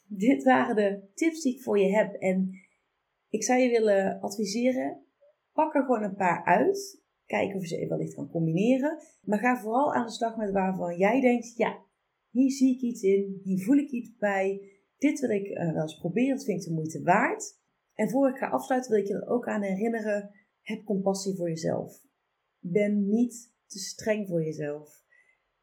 Dit 0.07 0.43
waren 0.43 0.75
de 0.75 1.01
tips 1.13 1.41
die 1.41 1.53
ik 1.55 1.61
voor 1.61 1.79
je 1.79 1.95
heb. 1.95 2.13
En 2.13 2.51
ik 3.29 3.43
zou 3.43 3.59
je 3.59 3.69
willen 3.69 4.19
adviseren, 4.19 5.05
pak 5.53 5.75
er 5.75 5.81
gewoon 5.81 6.03
een 6.03 6.15
paar 6.15 6.43
uit. 6.43 7.03
Kijk 7.25 7.55
of 7.55 7.61
je 7.61 7.67
ze 7.67 7.87
wellicht 7.87 8.15
kan 8.15 8.29
combineren. 8.29 8.97
Maar 9.21 9.39
ga 9.39 9.59
vooral 9.59 9.93
aan 9.93 10.05
de 10.05 10.11
slag 10.11 10.37
met 10.37 10.51
waarvan 10.51 10.97
jij 10.97 11.21
denkt, 11.21 11.55
ja, 11.55 11.83
hier 12.29 12.51
zie 12.51 12.75
ik 12.75 12.81
iets 12.81 13.01
in, 13.01 13.41
hier 13.43 13.63
voel 13.63 13.77
ik 13.77 13.91
iets 13.91 14.15
bij. 14.17 14.69
Dit 14.97 15.19
wil 15.19 15.29
ik 15.29 15.47
uh, 15.47 15.73
wel 15.73 15.81
eens 15.81 15.97
proberen, 15.99 16.35
dat 16.35 16.45
vind 16.45 16.61
ik 16.61 16.67
de 16.67 16.73
moeite 16.73 17.01
waard. 17.03 17.59
En 17.93 18.09
voor 18.09 18.29
ik 18.29 18.37
ga 18.37 18.47
afsluiten 18.47 18.91
wil 18.91 18.99
ik 18.99 19.07
je 19.07 19.13
er 19.13 19.27
ook 19.27 19.47
aan 19.47 19.61
herinneren, 19.61 20.31
heb 20.61 20.83
compassie 20.83 21.35
voor 21.35 21.49
jezelf. 21.49 22.01
Ben 22.59 23.07
niet 23.07 23.53
te 23.67 23.79
streng 23.79 24.27
voor 24.27 24.43
jezelf. 24.43 25.03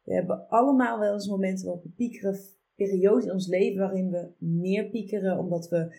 We 0.03 0.13
hebben 0.13 0.47
allemaal 0.47 0.99
wel 0.99 1.13
eens 1.13 1.27
momenten 1.27 1.65
waarop 1.65 1.83
we 1.83 1.89
piekeren, 1.89 2.39
periodes 2.75 3.25
in 3.25 3.31
ons 3.31 3.47
leven 3.47 3.79
waarin 3.79 4.11
we 4.11 4.31
meer 4.37 4.89
piekeren 4.89 5.37
omdat 5.37 5.69
we 5.69 5.95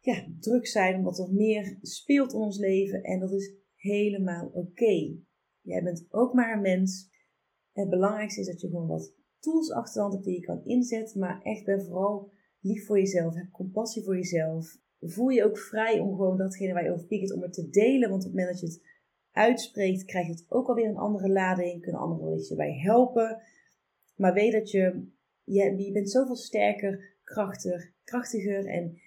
ja, 0.00 0.26
druk 0.40 0.66
zijn, 0.66 0.96
omdat 0.96 1.18
er 1.18 1.32
meer 1.32 1.78
speelt 1.82 2.32
in 2.32 2.38
ons 2.38 2.58
leven. 2.58 3.02
En 3.02 3.20
dat 3.20 3.32
is 3.32 3.54
helemaal 3.86 4.50
oké. 4.52 5.16
Jij 5.60 5.82
bent 5.82 6.06
ook 6.10 6.32
maar 6.32 6.54
een 6.54 6.60
mens. 6.60 7.10
Het 7.72 7.88
belangrijkste 7.88 8.40
is 8.40 8.46
dat 8.46 8.60
je 8.60 8.68
gewoon 8.68 8.86
wat 8.86 9.14
tools 9.38 9.70
achter 9.70 9.94
de 9.94 10.00
hand 10.00 10.12
hebt 10.12 10.24
die 10.24 10.34
je 10.34 10.46
kan 10.46 10.64
inzetten. 10.64 11.20
Maar 11.20 11.42
echt 11.42 11.64
ben 11.64 11.84
vooral 11.84 12.32
lief 12.60 12.86
voor 12.86 12.98
jezelf. 12.98 13.34
Heb 13.34 13.50
compassie 13.50 14.04
voor 14.04 14.16
jezelf. 14.16 14.78
Voel 15.00 15.28
je 15.28 15.44
ook 15.44 15.58
vrij 15.58 15.98
om 15.98 16.16
gewoon 16.16 16.36
datgene 16.36 16.72
waar 16.72 16.84
je 16.84 16.92
over 16.92 17.06
piekert, 17.06 17.32
om 17.32 17.42
het 17.42 17.52
te 17.52 17.68
delen. 17.68 18.10
Want 18.10 18.24
op 18.24 18.30
het 18.30 18.38
moment 18.38 18.60
dat 18.60 18.60
je 18.60 18.66
het 18.66 18.86
uitspreekt, 19.30 20.04
krijgt 20.04 20.30
het 20.30 20.44
ook 20.48 20.68
alweer 20.68 20.88
een 20.88 20.96
andere 20.96 21.28
lading. 21.28 21.82
Kunnen 21.82 22.00
anderen 22.00 22.38
je 22.48 22.54
bij 22.56 22.78
helpen. 22.78 23.42
Maar 24.16 24.32
weet 24.32 24.52
dat 24.52 24.70
je, 24.70 25.08
je, 25.44 25.76
je 25.76 25.92
bent 25.92 26.10
zoveel 26.10 26.36
sterker, 26.36 27.16
krachtiger, 27.24 27.94
krachtiger 28.04 28.66
en, 28.66 29.00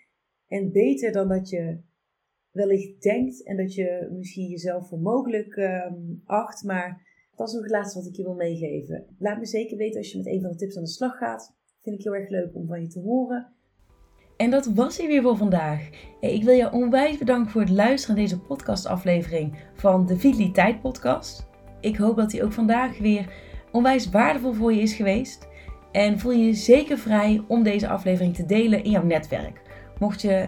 en 0.47 0.71
beter 0.71 1.11
dan 1.11 1.27
dat 1.27 1.49
je 1.49 1.81
wellicht 2.51 3.01
denkt. 3.01 3.43
En 3.43 3.57
dat 3.57 3.73
je 3.73 4.09
misschien 4.11 4.49
jezelf 4.49 4.87
voor 4.87 4.99
mogelijk 4.99 5.55
um, 5.55 6.21
acht. 6.25 6.63
Maar 6.63 7.07
dat 7.35 7.47
is 7.47 7.53
nog 7.53 7.63
het 7.63 7.71
laatste 7.71 7.99
wat 7.99 8.07
ik 8.07 8.15
je 8.15 8.23
wil 8.23 8.35
meegeven. 8.35 9.05
Laat 9.19 9.39
me 9.39 9.45
zeker 9.45 9.77
weten 9.77 9.97
als 9.97 10.11
je 10.11 10.17
met 10.17 10.27
een 10.27 10.41
van 10.41 10.51
de 10.51 10.57
tips 10.57 10.77
aan 10.77 10.83
de 10.83 10.89
slag 10.89 11.17
gaat. 11.17 11.55
Vind 11.81 11.95
ik 11.95 12.03
heel 12.03 12.15
erg 12.15 12.29
leuk 12.29 12.55
om 12.55 12.67
van 12.67 12.81
je 12.81 12.87
te 12.87 12.99
horen. 12.99 13.53
En 14.37 14.49
dat 14.49 14.65
was 14.65 14.97
hij 14.97 15.07
weer 15.07 15.21
voor 15.21 15.37
vandaag. 15.37 15.89
Ik 16.19 16.43
wil 16.43 16.53
je 16.53 16.71
onwijs 16.71 17.17
bedanken 17.17 17.51
voor 17.51 17.61
het 17.61 17.69
luisteren 17.69 18.15
naar 18.15 18.25
deze 18.25 18.41
podcastaflevering 18.41 19.55
van 19.73 20.05
de 20.05 20.17
Vitaliteit 20.17 20.81
Podcast. 20.81 21.47
Ik 21.81 21.97
hoop 21.97 22.15
dat 22.15 22.31
hij 22.31 22.43
ook 22.43 22.53
vandaag 22.53 22.97
weer 22.97 23.33
onwijs 23.71 24.09
waardevol 24.09 24.53
voor 24.53 24.73
je 24.73 24.81
is 24.81 24.93
geweest. 24.93 25.47
En 25.91 26.19
voel 26.19 26.31
je 26.31 26.53
zeker 26.53 26.97
vrij 26.97 27.43
om 27.47 27.63
deze 27.63 27.87
aflevering 27.87 28.35
te 28.35 28.45
delen 28.45 28.83
in 28.83 28.91
jouw 28.91 29.03
netwerk. 29.03 29.61
Mocht 29.99 30.21
je 30.21 30.47